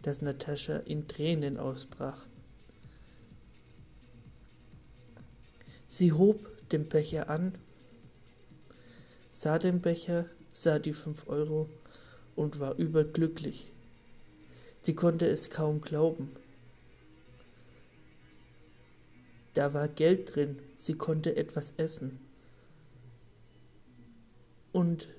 dass 0.01 0.21
Natascha 0.21 0.77
in 0.77 1.07
Tränen 1.07 1.57
ausbrach. 1.57 2.25
Sie 5.87 6.11
hob 6.11 6.67
den 6.69 6.87
Becher 6.87 7.29
an, 7.29 7.55
sah 9.31 9.59
den 9.59 9.81
Becher, 9.81 10.25
sah 10.53 10.79
die 10.79 10.93
fünf 10.93 11.27
Euro 11.27 11.69
und 12.35 12.59
war 12.59 12.75
überglücklich. 12.75 13.71
Sie 14.81 14.95
konnte 14.95 15.27
es 15.27 15.49
kaum 15.49 15.81
glauben. 15.81 16.31
Da 19.53 19.73
war 19.73 19.87
Geld 19.87 20.35
drin, 20.35 20.59
sie 20.77 20.93
konnte 20.93 21.35
etwas 21.35 21.73
essen. 21.77 22.19
Und 24.71 25.09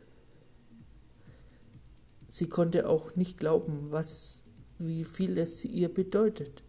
sie 2.28 2.48
konnte 2.48 2.88
auch 2.88 3.16
nicht 3.16 3.38
glauben, 3.38 3.90
was, 3.90 4.42
wie 4.78 5.04
viel 5.04 5.36
es 5.38 5.64
ihr 5.64 5.92
bedeutet. 5.92 6.62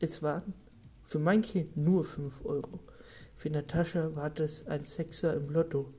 Es 0.00 0.22
waren 0.22 0.54
für 1.02 1.18
mein 1.18 1.42
Kind 1.42 1.76
nur 1.76 2.04
fünf 2.04 2.44
Euro. 2.44 2.80
Für 3.36 3.50
Natascha 3.50 4.16
war 4.16 4.30
das 4.30 4.66
ein 4.66 4.82
Sechser 4.82 5.34
im 5.34 5.50
Lotto. 5.50 5.92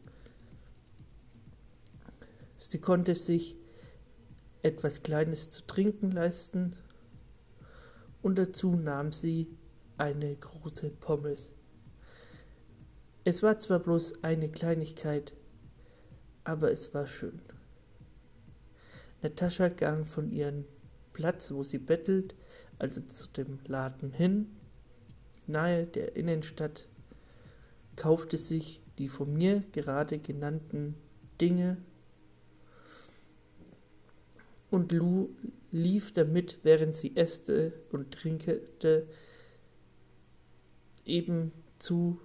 Sie 2.59 2.79
konnte 2.79 3.15
sich 3.15 3.55
etwas 4.63 5.03
Kleines 5.03 5.51
zu 5.51 5.67
trinken 5.67 6.11
leisten 6.11 6.75
und 8.23 8.39
dazu 8.39 8.75
nahm 8.75 9.11
sie 9.11 9.55
eine 9.97 10.35
große 10.35 10.89
Pommes. 10.89 11.51
Es 13.23 13.41
war 13.43 13.59
zwar 13.59 13.79
bloß 13.79 14.23
eine 14.23 14.49
Kleinigkeit, 14.49 15.33
aber 16.43 16.71
es 16.71 16.93
war 16.93 17.07
schön. 17.07 17.41
Natascha 19.21 19.69
ging 19.69 20.05
von 20.05 20.31
ihrem 20.31 20.65
Platz, 21.13 21.51
wo 21.51 21.63
sie 21.63 21.79
bettelt, 21.79 22.35
also 22.77 23.01
zu 23.01 23.29
dem 23.29 23.59
Laden 23.65 24.11
hin, 24.11 24.47
nahe 25.47 25.85
der 25.85 26.15
Innenstadt, 26.15 26.87
kaufte 27.95 28.37
sich 28.37 28.81
die 28.97 29.09
von 29.09 29.33
mir 29.33 29.63
gerade 29.71 30.19
genannten 30.19 30.95
Dinge 31.39 31.77
und 34.75 34.91
Lou 34.91 35.29
lief 35.71 36.13
damit, 36.13 36.59
während 36.63 36.93
sie 36.93 37.15
äste 37.15 37.73
und 37.91 38.11
trinkete, 38.11 39.07
eben 41.05 41.51
zu 41.79 42.19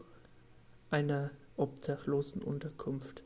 einer 0.91 1.31
obdachlosen 1.57 2.43
Unterkunft. 2.43 3.23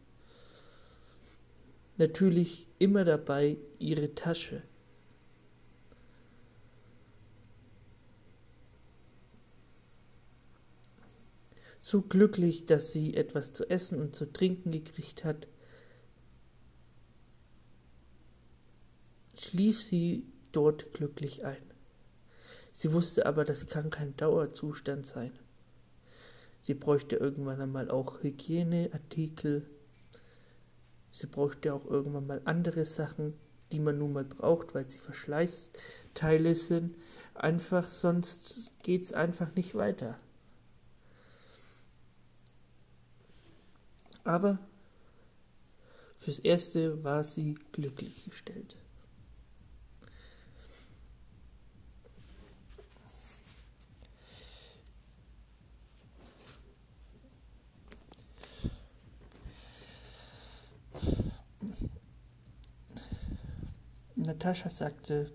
Natürlich 1.96 2.68
immer 2.78 3.04
dabei 3.04 3.56
ihre 3.78 4.14
Tasche. 4.14 4.62
So 11.80 12.02
glücklich, 12.02 12.64
dass 12.64 12.92
sie 12.92 13.14
etwas 13.14 13.52
zu 13.52 13.68
essen 13.68 14.00
und 14.00 14.14
zu 14.14 14.32
trinken 14.32 14.72
gekriegt 14.72 15.22
hat, 15.22 15.48
schlief 19.34 19.82
sie 19.82 20.26
dort 20.50 20.94
glücklich 20.94 21.44
ein. 21.44 21.62
Sie 22.72 22.92
wusste 22.92 23.26
aber, 23.26 23.44
das 23.44 23.66
kann 23.66 23.90
kein 23.90 24.16
Dauerzustand 24.16 25.06
sein. 25.06 25.38
Sie 26.64 26.72
bräuchte 26.72 27.16
irgendwann 27.16 27.60
einmal 27.60 27.90
auch 27.90 28.22
Hygieneartikel. 28.22 29.68
Sie 31.10 31.26
bräuchte 31.26 31.74
auch 31.74 31.84
irgendwann 31.84 32.26
mal 32.26 32.40
andere 32.46 32.86
Sachen, 32.86 33.34
die 33.70 33.80
man 33.80 33.98
nun 33.98 34.14
mal 34.14 34.24
braucht, 34.24 34.74
weil 34.74 34.88
sie 34.88 34.96
Verschleißteile 34.96 36.54
sind. 36.54 36.96
Einfach, 37.34 37.84
sonst 37.84 38.72
geht's 38.82 39.12
einfach 39.12 39.54
nicht 39.54 39.74
weiter. 39.74 40.18
Aber 44.24 44.58
fürs 46.16 46.38
Erste 46.38 47.04
war 47.04 47.24
sie 47.24 47.58
glücklich 47.72 48.24
gestellt. 48.24 48.74
Natascha 64.24 64.70
sagte, 64.70 65.30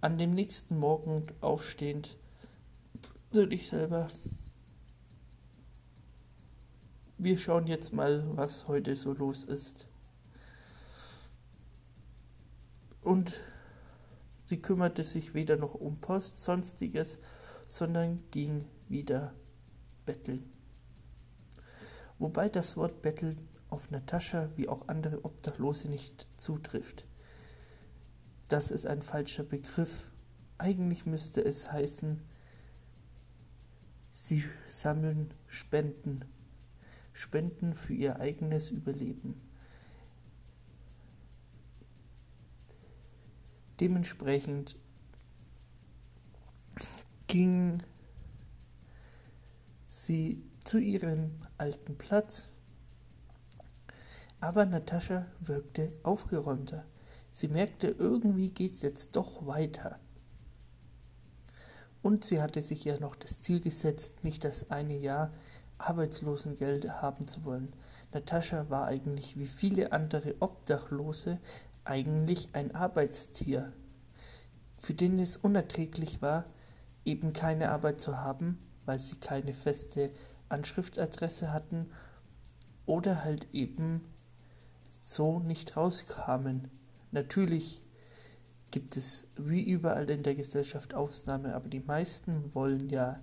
an 0.00 0.18
dem 0.18 0.34
nächsten 0.34 0.78
Morgen 0.78 1.26
aufstehend, 1.40 2.16
würde 3.30 3.54
ich 3.54 3.66
selber. 3.68 4.08
Wir 7.18 7.38
schauen 7.38 7.66
jetzt 7.66 7.92
mal, 7.92 8.24
was 8.36 8.68
heute 8.68 8.96
so 8.96 9.12
los 9.12 9.44
ist. 9.44 9.86
Und 13.02 13.40
sie 14.46 14.60
kümmerte 14.60 15.04
sich 15.04 15.34
weder 15.34 15.56
noch 15.56 15.74
um 15.74 16.00
Post, 16.00 16.42
sonstiges, 16.42 17.20
sondern 17.66 18.22
ging 18.30 18.64
wieder 18.88 19.34
betteln. 20.04 20.44
Wobei 22.18 22.48
das 22.48 22.76
Wort 22.76 23.00
betteln 23.00 23.49
auf 23.70 23.90
Natascha 23.90 24.50
wie 24.56 24.68
auch 24.68 24.88
andere 24.88 25.24
Obdachlose 25.24 25.88
nicht 25.88 26.26
zutrifft. 26.36 27.06
Das 28.48 28.70
ist 28.70 28.86
ein 28.86 29.02
falscher 29.02 29.44
Begriff. 29.44 30.10
Eigentlich 30.58 31.06
müsste 31.06 31.44
es 31.44 31.70
heißen, 31.70 32.20
sie 34.12 34.44
sammeln 34.66 35.30
Spenden. 35.46 36.24
Spenden 37.12 37.74
für 37.74 37.94
ihr 37.94 38.20
eigenes 38.20 38.70
Überleben. 38.70 39.40
Dementsprechend 43.80 44.76
ging 47.26 47.82
sie 49.88 50.42
zu 50.60 50.78
ihrem 50.78 51.30
alten 51.56 51.96
Platz. 51.96 52.48
Aber 54.40 54.64
Natascha 54.64 55.26
wirkte 55.40 55.92
aufgeräumter. 56.02 56.84
Sie 57.30 57.48
merkte, 57.48 57.88
irgendwie 57.88 58.50
geht's 58.50 58.82
jetzt 58.82 59.14
doch 59.16 59.46
weiter. 59.46 59.98
Und 62.02 62.24
sie 62.24 62.40
hatte 62.40 62.62
sich 62.62 62.84
ja 62.84 62.98
noch 62.98 63.14
das 63.14 63.40
Ziel 63.40 63.60
gesetzt, 63.60 64.24
nicht 64.24 64.44
das 64.44 64.70
eine 64.70 64.96
Jahr 64.96 65.30
Arbeitslosengeld 65.76 66.88
haben 67.02 67.26
zu 67.26 67.44
wollen. 67.44 67.72
Natascha 68.12 68.70
war 68.70 68.86
eigentlich 68.86 69.38
wie 69.38 69.46
viele 69.46 69.92
andere 69.92 70.34
Obdachlose 70.40 71.38
eigentlich 71.84 72.48
ein 72.54 72.74
Arbeitstier, 72.74 73.72
für 74.78 74.94
den 74.94 75.18
es 75.18 75.36
unerträglich 75.36 76.22
war, 76.22 76.44
eben 77.04 77.32
keine 77.32 77.70
Arbeit 77.70 78.00
zu 78.00 78.18
haben, 78.18 78.58
weil 78.86 78.98
sie 78.98 79.16
keine 79.16 79.52
feste 79.52 80.10
Anschriftadresse 80.48 81.52
hatten 81.52 81.90
oder 82.86 83.22
halt 83.24 83.48
eben 83.52 84.09
so 85.02 85.38
nicht 85.38 85.76
rauskamen. 85.76 86.68
Natürlich 87.12 87.84
gibt 88.70 88.96
es 88.96 89.26
wie 89.36 89.62
überall 89.62 90.08
in 90.10 90.22
der 90.22 90.34
Gesellschaft 90.34 90.94
Ausnahmen, 90.94 91.52
aber 91.52 91.68
die 91.68 91.80
meisten 91.80 92.54
wollen 92.54 92.88
ja 92.88 93.18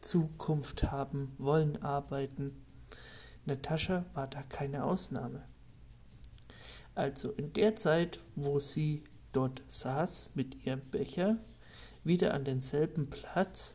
Zukunft 0.00 0.90
haben, 0.90 1.32
wollen 1.38 1.82
arbeiten. 1.82 2.52
Natascha 3.44 4.04
war 4.14 4.26
da 4.26 4.42
keine 4.42 4.84
Ausnahme. 4.84 5.42
Also 6.94 7.32
in 7.32 7.52
der 7.52 7.76
Zeit, 7.76 8.20
wo 8.34 8.60
sie 8.60 9.04
dort 9.32 9.62
saß 9.68 10.30
mit 10.34 10.66
ihrem 10.66 10.80
Becher, 10.90 11.36
wieder 12.02 12.34
an 12.34 12.44
denselben 12.44 13.08
Platz, 13.10 13.74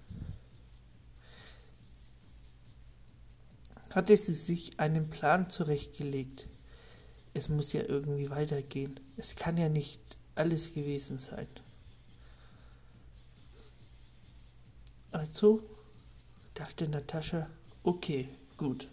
hatte 3.91 4.17
sie 4.17 4.33
sich 4.33 4.79
einen 4.79 5.09
Plan 5.09 5.49
zurechtgelegt. 5.49 6.49
Es 7.35 7.49
muss 7.49 7.73
ja 7.73 7.83
irgendwie 7.83 8.29
weitergehen. 8.29 8.97
Es 9.17 9.35
kann 9.35 9.57
ja 9.57 9.67
nicht 9.67 10.01
alles 10.35 10.73
gewesen 10.73 11.17
sein. 11.17 11.49
Also 15.11 15.61
dachte 16.53 16.87
Natascha, 16.87 17.49
okay, 17.83 18.29
gut. 18.55 18.87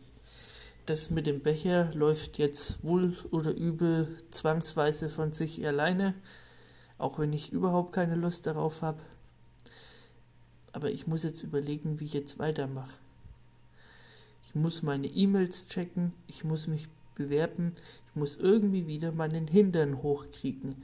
Das 0.87 1.11
mit 1.11 1.29
dem 1.29 1.41
Becher 1.41 1.95
läuft 1.95 2.39
jetzt 2.39 2.83
wohl 2.83 3.17
oder 3.31 3.53
übel 3.53 4.19
zwangsweise 4.31 5.09
von 5.09 5.33
sich 5.33 5.65
alleine, 5.65 6.15
auch 6.99 7.21
wenn 7.21 7.33
ich 7.33 7.53
überhaupt 7.53 7.93
keine 7.93 8.17
Lust 8.17 8.47
darauf 8.47 8.83
habe. 8.83 9.01
Aber 10.73 10.91
ich 10.91 11.07
muss 11.07 11.23
jetzt 11.23 11.45
überlegen, 11.45 12.01
wie 12.01 12.07
ich 12.07 12.13
jetzt 12.13 12.41
weitermache. 12.41 12.99
Ich 14.45 14.57
muss 14.57 14.83
meine 14.83 15.07
E-Mails 15.07 15.69
checken, 15.69 16.13
ich 16.27 16.43
muss 16.43 16.67
mich 16.67 16.89
bewerben, 17.15 17.75
ich 18.09 18.15
muss 18.15 18.37
irgendwie 18.37 18.87
wieder 18.87 19.13
meinen 19.13 19.47
Hintern 19.47 20.03
hochkriegen. 20.03 20.83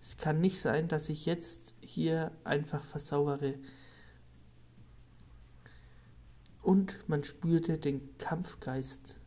Es 0.00 0.16
kann 0.16 0.40
nicht 0.40 0.60
sein, 0.60 0.88
dass 0.88 1.08
ich 1.08 1.26
jetzt 1.26 1.74
hier 1.80 2.30
einfach 2.44 2.84
versauere. 2.84 3.54
Und 6.62 7.08
man 7.08 7.24
spürte 7.24 7.78
den 7.78 8.16
Kampfgeist, 8.18 9.20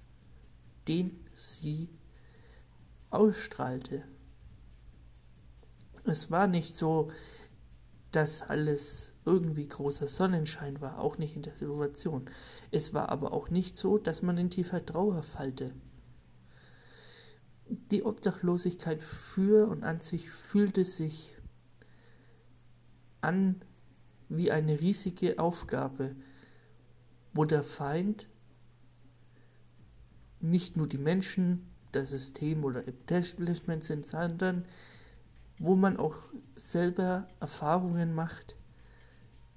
den 0.87 1.19
sie 1.35 1.89
ausstrahlte. 3.09 4.03
Es 6.03 6.31
war 6.31 6.47
nicht 6.47 6.75
so, 6.75 7.11
dass 8.11 8.41
alles 8.43 9.13
irgendwie 9.25 9.67
großer 9.67 10.07
Sonnenschein 10.07 10.79
war, 10.79 10.99
auch 10.99 11.17
nicht 11.17 11.35
in 11.35 11.41
der 11.41 11.55
Situation. 11.55 12.29
Es 12.71 12.93
war 12.93 13.09
aber 13.09 13.33
auch 13.33 13.49
nicht 13.49 13.75
so, 13.75 13.97
dass 13.97 14.21
man 14.21 14.37
in 14.37 14.49
tiefer 14.49 14.85
Trauer 14.85 15.21
fallte. 15.21 15.73
Die 17.91 18.03
Obdachlosigkeit 18.03 19.03
für 19.03 19.67
und 19.67 19.83
an 19.83 19.99
sich 19.99 20.29
fühlte 20.29 20.85
sich 20.85 21.35
an 23.21 23.61
wie 24.29 24.51
eine 24.51 24.79
riesige 24.79 25.39
Aufgabe, 25.39 26.15
wo 27.33 27.45
der 27.45 27.63
Feind 27.63 28.27
nicht 30.39 30.77
nur 30.77 30.87
die 30.87 30.97
Menschen, 30.97 31.67
das 31.91 32.09
System 32.09 32.63
oder 32.63 32.83
Establishment 32.87 33.83
sind, 33.83 34.05
sondern 34.05 34.65
wo 35.59 35.75
man 35.75 35.97
auch 35.97 36.15
selber 36.55 37.27
Erfahrungen 37.39 38.13
macht, 38.13 38.55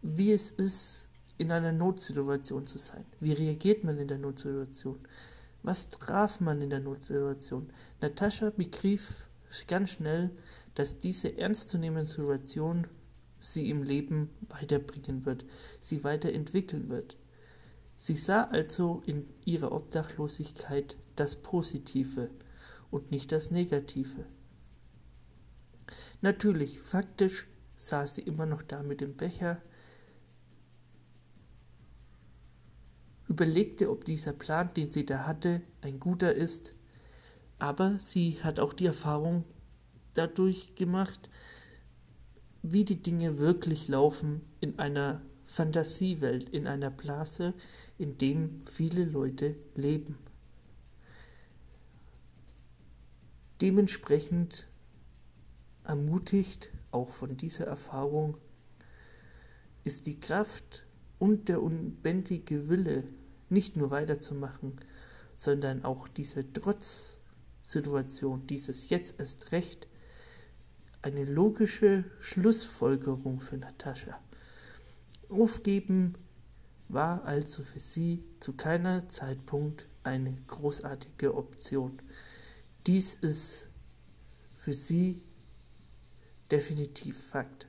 wie 0.03 0.33
es 0.33 0.51
ist, 0.51 1.09
in 1.37 1.51
einer 1.53 1.73
Notsituation 1.73 2.67
zu 2.67 2.79
sein. 2.79 3.05
Wie 3.19 3.33
reagiert 3.33 3.83
man 3.83 3.99
in 3.99 4.09
der 4.09 4.19
Notsituation? 4.19 4.99
Was 5.63 5.89
traf 5.91 6.41
man 6.41 6.63
in 6.63 6.71
der 6.71 6.81
Notsituation? 6.81 7.71
Natascha 8.01 8.51
begriff 8.51 9.29
ganz 9.67 9.91
schnell, 9.91 10.31
dass 10.75 10.99
diese 10.99 11.37
ernstzunehmende 11.37 12.07
Situation 12.07 12.87
sie 13.41 13.69
im 13.69 13.83
Leben 13.83 14.31
weiterbringen 14.49 15.27
wird, 15.27 15.45
sie 15.81 16.05
weiterentwickeln 16.05 16.89
wird. 16.89 17.17
Sie 17.97 18.17
sah 18.17 18.45
also 18.45 19.03
in 19.07 19.27
ihrer 19.45 19.73
Obdachlosigkeit 19.73 20.97
das 21.17 21.37
Positive 21.37 22.31
und 22.91 23.11
nicht 23.11 23.33
das 23.33 23.51
Negative. 23.51 24.25
Natürlich, 26.23 26.81
faktisch 26.81 27.47
saß 27.77 28.17
sie 28.17 28.23
immer 28.23 28.47
noch 28.47 28.63
da 28.63 28.83
mit 28.83 29.01
dem 29.01 29.17
Becher, 29.17 29.61
überlegte, 33.31 33.91
ob 33.91 34.05
dieser 34.05 34.33
Plan, 34.33 34.75
den 34.75 34.91
sie 34.91 35.07
da 35.07 35.25
hatte, 35.25 35.63
ein 35.83 36.01
guter 36.01 36.35
ist, 36.35 36.73
aber 37.61 37.97
sie 38.01 38.39
hat 38.43 38.59
auch 38.59 38.73
die 38.73 38.87
Erfahrung 38.87 39.45
dadurch 40.15 40.75
gemacht, 40.75 41.31
wie 42.63 42.85
die 42.85 43.01
Dinge 43.01 43.39
wirklich 43.39 43.87
laufen 43.87 44.41
in 44.61 44.81
einer 44.81 45.23
Fantasiewelt, 45.45 46.49
in 46.49 46.67
einer 46.67 46.91
Blase, 46.91 47.55
in 47.99 48.19
dem 48.19 48.67
viele 48.67 49.05
Leute 49.05 49.55
leben. 49.77 50.19
Dementsprechend 53.61 54.67
ermutigt, 55.85 56.73
auch 56.91 57.11
von 57.11 57.37
dieser 57.37 57.67
Erfahrung, 57.67 58.39
ist 59.85 60.07
die 60.07 60.19
Kraft 60.19 60.85
und 61.21 61.49
der 61.49 61.63
unbändige 61.63 62.69
Wille, 62.69 63.05
nicht 63.51 63.77
nur 63.77 63.91
weiterzumachen, 63.91 64.81
sondern 65.37 65.85
auch 65.85 66.09
diese 66.09 66.53
Trotzsituation, 66.53 68.47
dieses 68.47 68.89
jetzt 68.91 69.21
erst 69.21 69.53
recht, 69.53 69.89
eine 71.03 71.25
logische 71.25 72.05
Schlussfolgerung 72.19 73.41
für 73.41 73.57
Natascha. 73.57 74.19
Aufgeben 75.29 76.15
war 76.89 77.25
also 77.25 77.63
für 77.63 77.81
sie 77.81 78.25
zu 78.41 78.53
keiner 78.55 79.09
Zeitpunkt 79.09 79.87
eine 80.03 80.35
großartige 80.47 81.35
Option. 81.35 82.03
Dies 82.87 83.15
ist 83.15 83.69
für 84.57 84.73
sie 84.73 85.23
definitiv 86.51 87.29
Fakt. 87.29 87.67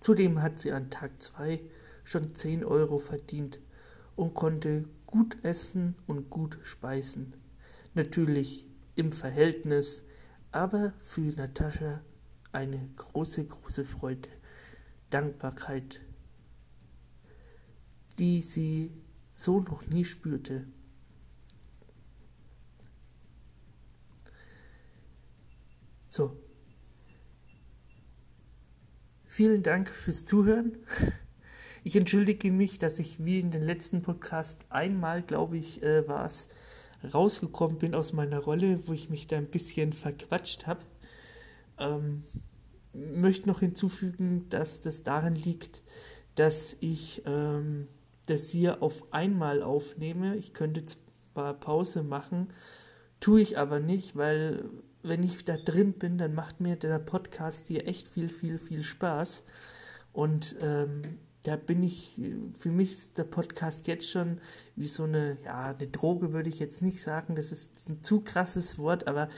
Zudem 0.00 0.42
hat 0.42 0.58
sie 0.58 0.72
an 0.72 0.90
Tag 0.90 1.22
2 1.22 1.60
schon 2.04 2.34
10 2.34 2.64
Euro 2.64 2.98
verdient 2.98 3.60
und 4.16 4.34
konnte 4.34 4.84
gut 5.06 5.36
essen 5.42 5.94
und 6.06 6.30
gut 6.30 6.58
speisen. 6.62 7.34
Natürlich 7.94 8.66
im 8.94 9.12
Verhältnis, 9.12 10.04
aber 10.50 10.92
für 11.00 11.20
Natascha 11.20 12.00
eine 12.52 12.88
große, 12.96 13.46
große 13.46 13.84
Freude, 13.84 14.28
Dankbarkeit, 15.10 16.00
die 18.18 18.42
sie 18.42 18.92
so 19.32 19.60
noch 19.60 19.86
nie 19.86 20.04
spürte. 20.04 20.66
So. 26.08 26.36
Vielen 29.24 29.62
Dank 29.62 29.88
fürs 29.88 30.26
Zuhören. 30.26 30.76
Ich 31.84 31.96
entschuldige 31.96 32.52
mich, 32.52 32.78
dass 32.78 33.00
ich 33.00 33.24
wie 33.24 33.40
in 33.40 33.50
den 33.50 33.62
letzten 33.62 34.02
Podcast 34.02 34.66
einmal, 34.68 35.22
glaube 35.22 35.56
ich, 35.56 35.82
äh, 35.82 36.06
war 36.06 36.24
es, 36.24 36.48
rausgekommen 37.12 37.78
bin 37.78 37.96
aus 37.96 38.12
meiner 38.12 38.38
Rolle, 38.38 38.86
wo 38.86 38.92
ich 38.92 39.10
mich 39.10 39.26
da 39.26 39.36
ein 39.36 39.50
bisschen 39.50 39.92
verquatscht 39.92 40.68
habe. 40.68 40.82
Ähm, 41.78 42.22
möchte 42.92 43.48
noch 43.48 43.60
hinzufügen, 43.60 44.48
dass 44.48 44.80
das 44.80 45.02
daran 45.02 45.34
liegt, 45.34 45.82
dass 46.36 46.76
ich 46.78 47.22
ähm, 47.26 47.88
das 48.26 48.50
hier 48.50 48.80
auf 48.80 49.12
einmal 49.12 49.60
aufnehme. 49.64 50.36
Ich 50.36 50.52
könnte 50.52 50.84
zwar 50.84 51.54
Pause 51.54 52.04
machen, 52.04 52.48
tue 53.18 53.40
ich 53.40 53.58
aber 53.58 53.80
nicht, 53.80 54.14
weil 54.14 54.64
wenn 55.02 55.24
ich 55.24 55.44
da 55.44 55.56
drin 55.56 55.94
bin, 55.94 56.16
dann 56.16 56.34
macht 56.34 56.60
mir 56.60 56.76
der 56.76 57.00
Podcast 57.00 57.66
hier 57.66 57.88
echt 57.88 58.06
viel, 58.06 58.28
viel, 58.28 58.58
viel 58.58 58.84
Spaß. 58.84 59.42
Und 60.12 60.54
ähm, 60.62 61.18
da 61.44 61.56
bin 61.56 61.82
ich, 61.82 62.20
für 62.58 62.70
mich 62.70 62.92
ist 62.92 63.18
der 63.18 63.24
Podcast 63.24 63.88
jetzt 63.88 64.08
schon 64.08 64.40
wie 64.76 64.86
so 64.86 65.04
eine, 65.04 65.38
ja, 65.44 65.74
eine 65.76 65.88
Droge 65.88 66.32
würde 66.32 66.48
ich 66.48 66.60
jetzt 66.60 66.82
nicht 66.82 67.02
sagen, 67.02 67.34
das 67.34 67.50
ist 67.50 67.88
ein 67.88 68.02
zu 68.02 68.20
krasses 68.20 68.78
Wort, 68.78 69.08
aber 69.08 69.28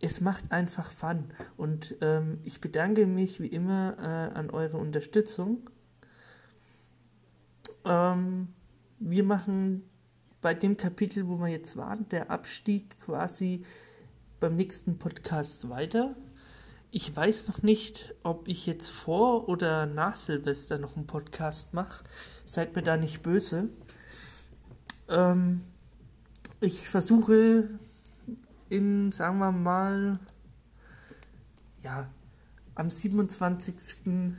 es 0.00 0.20
macht 0.20 0.50
einfach 0.50 0.90
Fun. 0.90 1.32
Und 1.56 1.96
ähm, 2.00 2.38
ich 2.44 2.60
bedanke 2.60 3.06
mich 3.06 3.40
wie 3.40 3.48
immer 3.48 3.96
äh, 3.98 4.36
an 4.36 4.50
eure 4.50 4.78
Unterstützung. 4.78 5.70
Ähm, 7.84 8.48
wir 8.98 9.24
machen 9.24 9.88
bei 10.40 10.54
dem 10.54 10.76
Kapitel, 10.76 11.28
wo 11.28 11.38
wir 11.38 11.48
jetzt 11.48 11.76
waren, 11.76 12.08
der 12.08 12.30
Abstieg 12.30 12.98
quasi 13.00 13.64
beim 14.40 14.54
nächsten 14.54 14.98
Podcast 14.98 15.68
weiter. 15.68 16.14
Ich 16.90 17.14
weiß 17.14 17.48
noch 17.48 17.62
nicht, 17.62 18.14
ob 18.22 18.48
ich 18.48 18.64
jetzt 18.64 18.88
vor 18.88 19.50
oder 19.50 19.84
nach 19.84 20.16
Silvester 20.16 20.78
noch 20.78 20.96
einen 20.96 21.06
Podcast 21.06 21.74
mache. 21.74 22.02
Seid 22.46 22.74
mir 22.74 22.82
da 22.82 22.96
nicht 22.96 23.22
böse. 23.22 23.68
Ähm, 25.10 25.60
ich 26.60 26.88
versuche 26.88 27.68
in, 28.70 29.12
sagen 29.12 29.38
wir 29.38 29.52
mal, 29.52 30.18
ja, 31.82 32.08
am 32.74 32.88
27. 32.88 34.34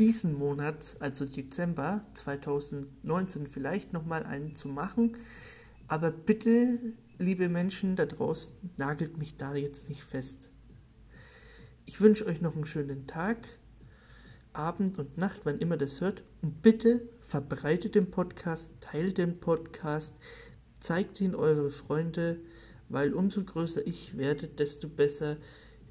diesen 0.00 0.34
Monat, 0.34 0.96
also 0.98 1.24
Dezember 1.24 2.02
2019, 2.14 3.46
vielleicht 3.46 3.92
nochmal 3.92 4.24
einen 4.24 4.56
zu 4.56 4.66
machen. 4.66 5.16
Aber 5.86 6.10
bitte, 6.10 6.80
liebe 7.18 7.48
Menschen 7.48 7.94
da 7.94 8.06
draußen, 8.06 8.56
nagelt 8.76 9.18
mich 9.18 9.36
da 9.36 9.54
jetzt 9.54 9.88
nicht 9.88 10.02
fest. 10.02 10.51
Ich 11.84 12.00
wünsche 12.00 12.26
euch 12.26 12.40
noch 12.40 12.54
einen 12.54 12.64
schönen 12.64 13.08
Tag, 13.08 13.48
Abend 14.52 15.00
und 15.00 15.18
Nacht, 15.18 15.40
wann 15.44 15.58
immer 15.58 15.76
das 15.76 16.00
hört. 16.00 16.22
Und 16.40 16.62
bitte 16.62 17.08
verbreitet 17.18 17.96
den 17.96 18.08
Podcast, 18.08 18.74
teilt 18.80 19.18
den 19.18 19.40
Podcast, 19.40 20.16
zeigt 20.78 21.20
ihn 21.20 21.34
eure 21.34 21.70
Freunde, 21.70 22.38
weil 22.88 23.12
umso 23.14 23.42
größer 23.42 23.84
ich 23.84 24.16
werde, 24.16 24.46
desto 24.46 24.88
besser 24.88 25.38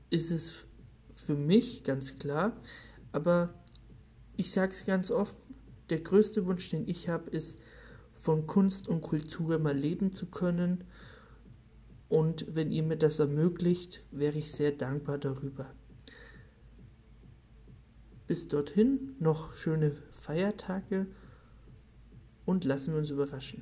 ist 0.10 0.32
es 0.32 0.66
für 1.14 1.36
mich, 1.36 1.84
ganz 1.84 2.18
klar. 2.18 2.56
Aber 3.12 3.54
ich 4.38 4.52
sage 4.52 4.72
es 4.72 4.86
ganz 4.86 5.12
oft, 5.12 5.36
der 5.90 6.00
größte 6.00 6.46
Wunsch, 6.46 6.70
den 6.70 6.88
ich 6.88 7.10
habe, 7.10 7.30
ist, 7.32 7.60
von 8.14 8.48
Kunst 8.48 8.88
und 8.88 9.02
Kultur 9.02 9.60
mal 9.60 9.76
leben 9.76 10.14
zu 10.14 10.28
können. 10.28 10.86
Und 12.08 12.46
wenn 12.56 12.72
ihr 12.72 12.84
mir 12.84 12.98
das 12.98 13.20
ermöglicht, 13.20 14.04
wäre 14.12 14.38
ich 14.38 14.52
sehr 14.52 14.72
dankbar 14.72 15.18
darüber. 15.18 15.74
Bis 18.32 18.48
dorthin 18.48 19.18
noch 19.20 19.56
schöne 19.56 19.92
Feiertage 20.10 21.06
und 22.46 22.64
lassen 22.64 22.94
wir 22.94 23.00
uns 23.00 23.10
überraschen. 23.10 23.62